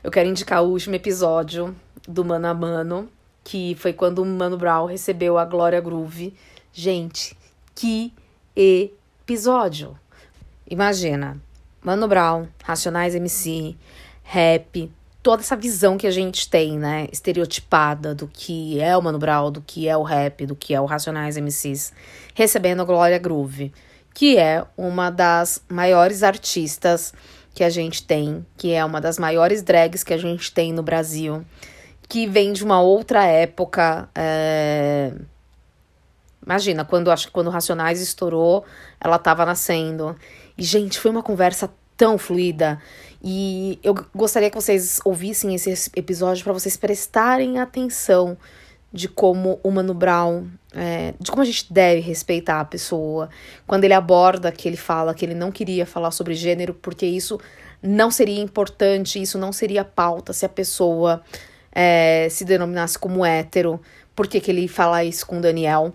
Eu 0.03 0.09
quero 0.09 0.27
indicar 0.27 0.63
o 0.63 0.69
último 0.69 0.95
episódio 0.95 1.75
do 2.07 2.25
Mano 2.25 2.47
a 2.47 2.53
Mano, 2.53 3.09
que 3.45 3.75
foi 3.79 3.93
quando 3.93 4.19
o 4.19 4.25
Mano 4.25 4.57
Brown 4.57 4.87
recebeu 4.87 5.37
a 5.37 5.45
Glória 5.45 5.79
Groove. 5.79 6.33
Gente, 6.73 7.37
que 7.73 8.11
episódio! 8.53 9.97
Imagina, 10.69 11.39
Mano 11.81 12.07
Brown, 12.09 12.47
Racionais 12.61 13.15
MC, 13.15 13.77
rap, 14.23 14.91
toda 15.23 15.41
essa 15.41 15.55
visão 15.55 15.97
que 15.97 16.07
a 16.07 16.11
gente 16.11 16.49
tem, 16.49 16.77
né, 16.77 17.07
estereotipada 17.09 18.13
do 18.13 18.27
que 18.27 18.81
é 18.81 18.97
o 18.97 19.01
Mano 19.01 19.19
Brown, 19.19 19.49
do 19.49 19.61
que 19.61 19.87
é 19.87 19.95
o 19.95 20.03
rap, 20.03 20.45
do 20.45 20.57
que 20.57 20.73
é 20.73 20.81
o 20.81 20.85
Racionais 20.85 21.37
MCs, 21.37 21.93
recebendo 22.33 22.81
a 22.81 22.85
Glória 22.85 23.17
Groove 23.17 23.71
que 24.15 24.37
é 24.37 24.65
uma 24.77 25.11
das 25.11 25.61
maiores 25.67 26.23
artistas 26.23 27.13
que 27.53 27.65
a 27.65 27.69
gente 27.69 28.01
tem, 28.01 28.45
que 28.57 28.71
é 28.71 28.83
uma 28.83 29.01
das 29.01 29.19
maiores 29.19 29.61
drags 29.61 30.05
que 30.05 30.13
a 30.13 30.17
gente 30.17 30.53
tem 30.53 30.71
no 30.71 30.81
Brasil, 30.81 31.45
que 32.07 32.27
vem 32.27 32.53
de 32.53 32.63
uma 32.63 32.81
outra 32.81 33.25
época. 33.25 34.09
É... 34.15 35.13
Imagina, 36.43 36.85
quando 36.85 37.11
acho 37.11 37.27
que 37.27 37.33
quando 37.33 37.49
Racionais 37.49 38.01
estourou, 38.01 38.63
ela 38.99 39.15
estava 39.15 39.45
nascendo. 39.45 40.15
E, 40.57 40.63
gente, 40.63 40.99
foi 40.99 41.11
uma 41.11 41.23
conversa 41.23 41.71
tão 41.97 42.17
fluida. 42.17 42.79
E 43.23 43.79
eu 43.83 43.95
gostaria 44.13 44.49
que 44.49 44.55
vocês 44.55 44.99
ouvissem 45.03 45.55
esse 45.55 45.89
episódio 45.95 46.43
para 46.43 46.53
vocês 46.53 46.77
prestarem 46.77 47.59
atenção 47.59 48.37
de 48.93 49.09
como 49.09 49.59
o 49.61 49.71
Mano 49.71 49.93
Brown, 49.93 50.47
é, 50.73 51.13
de 51.19 51.29
como 51.29 51.41
a 51.41 51.45
gente 51.45 51.73
deve 51.73 51.99
respeitar 52.01 52.61
a 52.61 52.65
pessoa. 52.65 53.29
Quando 53.65 53.83
ele 53.83 53.93
aborda 53.93 54.51
que 54.51 54.67
ele 54.69 54.77
fala 54.77 55.13
que 55.13 55.25
ele 55.25 55.33
não 55.33 55.51
queria 55.51 55.85
falar 55.85 56.11
sobre 56.11 56.33
gênero 56.33 56.73
porque 56.73 57.05
isso 57.05 57.39
não 57.81 58.09
seria 58.09 58.41
importante, 58.41 59.21
isso 59.21 59.37
não 59.37 59.51
seria 59.51 59.83
pauta 59.83 60.31
se 60.31 60.45
a 60.45 60.49
pessoa 60.49 61.21
é, 61.75 62.27
se 62.31 62.45
denominasse 62.45 62.97
como 62.97 63.25
hétero. 63.25 63.81
Por 64.15 64.27
que, 64.27 64.39
que 64.39 64.49
ele 64.49 64.67
fala 64.67 65.03
isso 65.03 65.27
com 65.27 65.41
Daniel, 65.41 65.93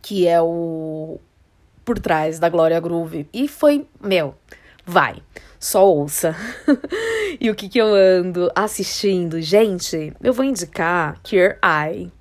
que 0.00 0.26
é 0.26 0.40
o 0.40 1.20
por 1.84 1.98
trás 2.00 2.38
da 2.38 2.48
Glória 2.48 2.80
Groove? 2.80 3.28
E 3.32 3.46
foi, 3.46 3.86
meu, 4.00 4.34
vai 4.84 5.22
só 5.58 5.86
ouça. 5.86 6.34
e 7.40 7.50
o 7.50 7.54
que, 7.54 7.68
que 7.68 7.78
eu 7.78 7.94
ando 7.94 8.50
assistindo? 8.54 9.40
Gente, 9.40 10.12
eu 10.22 10.32
vou 10.32 10.44
indicar 10.44 11.20
Cure 11.22 11.56
Eye. 11.62 12.12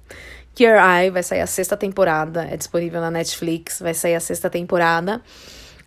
Cure 0.56 0.80
Eye 0.80 1.10
vai 1.10 1.22
sair 1.22 1.42
a 1.42 1.48
sexta 1.48 1.76
temporada, 1.76 2.46
é 2.46 2.58
disponível 2.58 3.02
na 3.02 3.12
Netflix, 3.12 3.80
vai 3.80 3.94
sair 3.94 4.16
a 4.16 4.20
sexta 4.20 4.50
temporada 4.50 5.22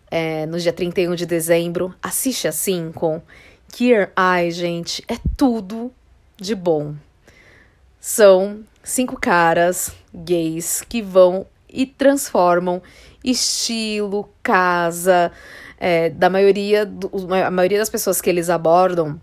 é, 0.09 0.45
no 0.45 0.59
dia 0.59 0.71
31 0.71 1.15
de 1.15 1.25
dezembro. 1.25 1.93
Assiste 2.01 2.47
a 2.47 2.51
5. 2.51 3.21
Cure 3.75 4.09
Eye, 4.17 4.51
gente, 4.51 5.03
é 5.07 5.17
tudo 5.35 5.91
de 6.39 6.55
bom. 6.55 6.95
São 7.99 8.63
cinco 8.83 9.19
caras 9.19 9.91
gays 10.13 10.81
que 10.87 11.01
vão 11.01 11.45
e 11.67 11.85
transformam 11.85 12.81
estilo, 13.23 14.29
casa, 14.41 15.31
é, 15.79 16.09
da 16.09 16.29
maioria, 16.29 16.85
do, 16.85 17.11
a 17.33 17.51
maioria 17.51 17.77
das 17.77 17.89
pessoas 17.89 18.21
que 18.21 18.29
eles 18.29 18.49
abordam 18.49 19.19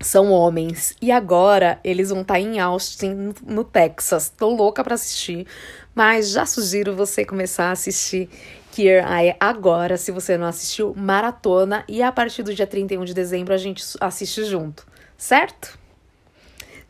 são 0.00 0.30
homens. 0.30 0.94
E 1.00 1.10
agora 1.10 1.78
eles 1.82 2.10
vão 2.10 2.22
estar 2.22 2.34
tá 2.34 2.40
em 2.40 2.60
Austin, 2.60 3.32
no 3.46 3.64
Texas. 3.64 4.28
Tô 4.28 4.48
louca 4.54 4.84
para 4.84 4.94
assistir, 4.94 5.46
mas 5.94 6.30
já 6.30 6.44
sugiro 6.44 6.94
você 6.94 7.24
começar 7.24 7.66
a 7.66 7.72
assistir 7.72 8.28
Queer 8.72 9.04
Eye 9.06 9.36
agora, 9.38 9.96
se 9.96 10.10
você 10.10 10.36
não 10.38 10.46
assistiu, 10.46 10.94
maratona. 10.96 11.84
E 11.88 12.02
a 12.02 12.10
partir 12.10 12.42
do 12.42 12.54
dia 12.54 12.66
31 12.66 13.04
de 13.04 13.14
dezembro 13.14 13.52
a 13.54 13.58
gente 13.58 13.84
assiste 14.00 14.44
junto, 14.44 14.86
certo? 15.16 15.81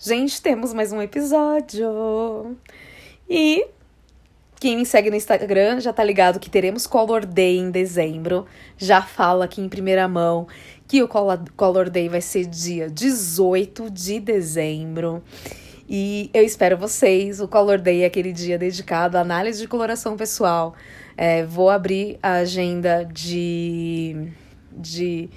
Gente, 0.04 0.42
temos 0.42 0.74
mais 0.74 0.90
um 0.90 1.00
episódio. 1.00 2.56
E 3.30 3.68
quem 4.58 4.76
me 4.76 4.84
segue 4.84 5.08
no 5.10 5.14
Instagram 5.14 5.78
já 5.78 5.92
tá 5.92 6.02
ligado 6.02 6.40
que 6.40 6.50
teremos 6.50 6.88
Color 6.88 7.24
Day 7.24 7.56
em 7.58 7.70
dezembro. 7.70 8.44
Já 8.76 9.00
falo 9.00 9.42
aqui 9.42 9.60
em 9.60 9.68
primeira 9.68 10.08
mão 10.08 10.48
que 10.88 11.04
o 11.04 11.08
Color 11.08 11.88
Day 11.88 12.08
vai 12.08 12.20
ser 12.20 12.46
dia 12.46 12.90
18 12.90 13.88
de 13.92 14.18
dezembro. 14.18 15.22
E 15.88 16.28
eu 16.34 16.42
espero 16.42 16.76
vocês. 16.76 17.40
O 17.40 17.46
Color 17.46 17.78
Day 17.80 18.02
é 18.02 18.06
aquele 18.06 18.32
dia 18.32 18.58
dedicado 18.58 19.16
à 19.16 19.20
análise 19.20 19.60
de 19.60 19.68
coloração 19.68 20.16
pessoal. 20.16 20.74
É, 21.16 21.44
vou 21.44 21.70
abrir 21.70 22.18
a 22.20 22.38
agenda 22.38 23.04
de. 23.04 24.32
de 24.72 25.30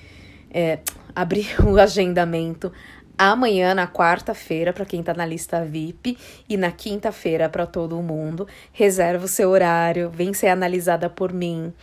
é, 0.50 0.80
abrir 1.16 1.56
o 1.64 1.78
agendamento 1.78 2.72
amanhã, 3.18 3.74
na 3.74 3.88
quarta-feira, 3.88 4.74
para 4.74 4.86
quem 4.86 5.00
está 5.00 5.14
na 5.14 5.26
lista 5.26 5.64
VIP, 5.64 6.18
e 6.48 6.58
na 6.58 6.72
quinta-feira 6.72 7.50
para 7.50 7.66
todo 7.66 8.02
mundo. 8.02 8.48
Reserva 8.72 9.26
o 9.26 9.28
seu 9.28 9.50
horário, 9.50 10.10
vem 10.10 10.34
ser 10.34 10.48
analisada 10.48 11.10
por 11.10 11.34
mim. 11.34 11.74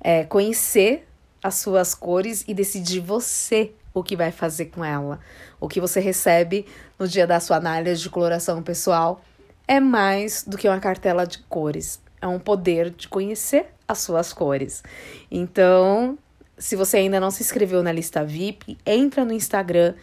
É, 0.00 0.24
conhecer 0.24 1.06
as 1.42 1.56
suas 1.56 1.94
cores 1.94 2.44
e 2.46 2.54
decidir 2.54 3.00
você 3.00 3.72
o 3.94 4.02
que 4.02 4.16
vai 4.16 4.30
fazer 4.30 4.66
com 4.66 4.84
ela. 4.84 5.20
O 5.60 5.68
que 5.68 5.80
você 5.80 6.00
recebe 6.00 6.66
no 6.98 7.06
dia 7.06 7.26
da 7.26 7.40
sua 7.40 7.56
análise 7.56 8.02
de 8.02 8.10
coloração 8.10 8.62
pessoal 8.62 9.22
é 9.66 9.80
mais 9.80 10.44
do 10.46 10.56
que 10.56 10.68
uma 10.68 10.80
cartela 10.80 11.26
de 11.26 11.38
cores. 11.38 12.00
É 12.20 12.26
um 12.26 12.38
poder 12.38 12.90
de 12.90 13.08
conhecer 13.08 13.66
as 13.86 13.98
suas 13.98 14.32
cores. 14.32 14.82
Então, 15.30 16.16
se 16.56 16.76
você 16.76 16.98
ainda 16.98 17.18
não 17.18 17.30
se 17.30 17.42
inscreveu 17.42 17.82
na 17.82 17.92
lista 17.92 18.24
VIP, 18.24 18.78
entra 18.86 19.24
no 19.24 19.32
Instagram. 19.32 19.94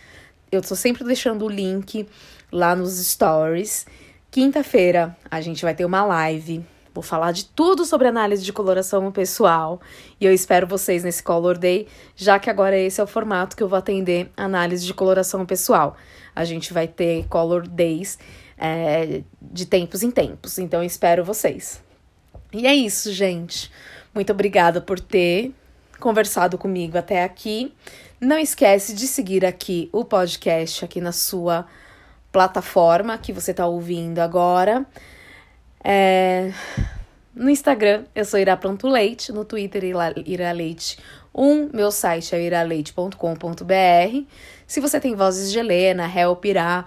Eu 0.51 0.61
tô 0.61 0.75
sempre 0.75 1.03
deixando 1.03 1.45
o 1.45 1.49
link 1.49 2.07
lá 2.51 2.75
nos 2.75 2.97
stories. 3.05 3.85
Quinta-feira 4.31 5.15
a 5.29 5.41
gente 5.41 5.61
vai 5.63 5.73
ter 5.75 5.85
uma 5.85 6.03
live 6.03 6.65
Vou 6.93 7.03
falar 7.03 7.31
de 7.31 7.45
tudo 7.45 7.85
sobre 7.85 8.07
análise 8.07 8.43
de 8.43 8.51
coloração 8.51 9.11
pessoal 9.11 9.79
e 10.19 10.25
eu 10.25 10.33
espero 10.33 10.65
vocês 10.65 11.03
nesse 11.03 11.21
Color 11.21 11.57
Day, 11.57 11.87
já 12.15 12.39
que 12.39 12.49
agora 12.49 12.77
esse 12.77 12.99
é 12.99 13.03
o 13.03 13.07
formato 13.07 13.55
que 13.55 13.63
eu 13.63 13.69
vou 13.69 13.77
atender 13.77 14.31
análise 14.35 14.85
de 14.85 14.93
coloração 14.93 15.45
pessoal. 15.45 15.95
A 16.35 16.43
gente 16.43 16.73
vai 16.73 16.87
ter 16.87 17.25
Color 17.27 17.67
Days 17.67 18.17
é, 18.57 19.21
de 19.41 19.65
tempos 19.65 20.03
em 20.03 20.09
tempos, 20.09 20.57
então 20.57 20.81
eu 20.81 20.87
espero 20.87 21.23
vocês. 21.23 21.81
E 22.51 22.65
é 22.65 22.73
isso, 22.73 23.13
gente. 23.13 23.71
Muito 24.13 24.33
obrigada 24.33 24.81
por 24.81 24.99
ter 24.99 25.53
conversado 25.99 26.57
comigo 26.57 26.97
até 26.97 27.23
aqui. 27.23 27.73
Não 28.19 28.37
esquece 28.37 28.93
de 28.93 29.07
seguir 29.07 29.45
aqui 29.45 29.89
o 29.91 30.03
podcast 30.03 30.83
aqui 30.83 30.99
na 30.99 31.11
sua 31.11 31.65
plataforma 32.31 33.17
que 33.17 33.33
você 33.33 33.51
está 33.51 33.65
ouvindo 33.65 34.19
agora. 34.19 34.85
É... 35.83 36.51
No 37.35 37.49
Instagram, 37.49 38.03
eu 38.13 38.25
sou 38.25 38.39
Ira 38.39 38.57
Pronto 38.57 38.87
Leite, 38.87 39.31
no 39.31 39.45
Twitter, 39.45 39.83
Ira 40.25 40.51
Leite 40.51 40.97
1, 41.33 41.69
meu 41.73 41.91
site 41.91 42.35
é 42.35 42.41
iraleite.com.br. 42.41 43.15
Se 44.67 44.81
você 44.81 44.99
tem 44.99 45.15
vozes 45.15 45.51
de 45.51 45.59
Helena, 45.59 46.11
Help 46.13 46.43
Irá, 46.45 46.85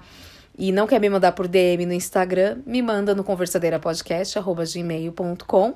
e 0.59 0.71
não 0.71 0.87
quer 0.87 1.01
me 1.01 1.09
mandar 1.09 1.33
por 1.33 1.49
DM 1.49 1.87
no 1.87 1.95
Instagram, 1.95 2.59
me 2.67 2.83
manda 2.83 3.15
no 3.15 3.25
conversadeirapodcast.gmail.com 3.25 5.75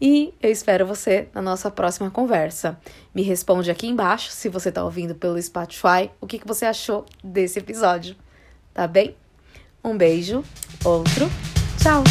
e 0.00 0.34
eu 0.42 0.50
espero 0.50 0.86
você 0.86 1.28
na 1.34 1.40
nossa 1.40 1.70
próxima 1.70 2.10
conversa. 2.10 2.78
Me 3.14 3.22
responde 3.22 3.70
aqui 3.70 3.86
embaixo, 3.86 4.30
se 4.30 4.48
você 4.48 4.68
está 4.68 4.84
ouvindo 4.84 5.14
pelo 5.14 5.40
Spotify, 5.40 6.10
o 6.20 6.26
que, 6.26 6.38
que 6.38 6.46
você 6.46 6.66
achou 6.66 7.06
desse 7.22 7.58
episódio, 7.58 8.16
tá 8.74 8.86
bem? 8.86 9.16
Um 9.82 9.96
beijo, 9.96 10.44
outro, 10.84 11.28
tchau! 11.80 12.02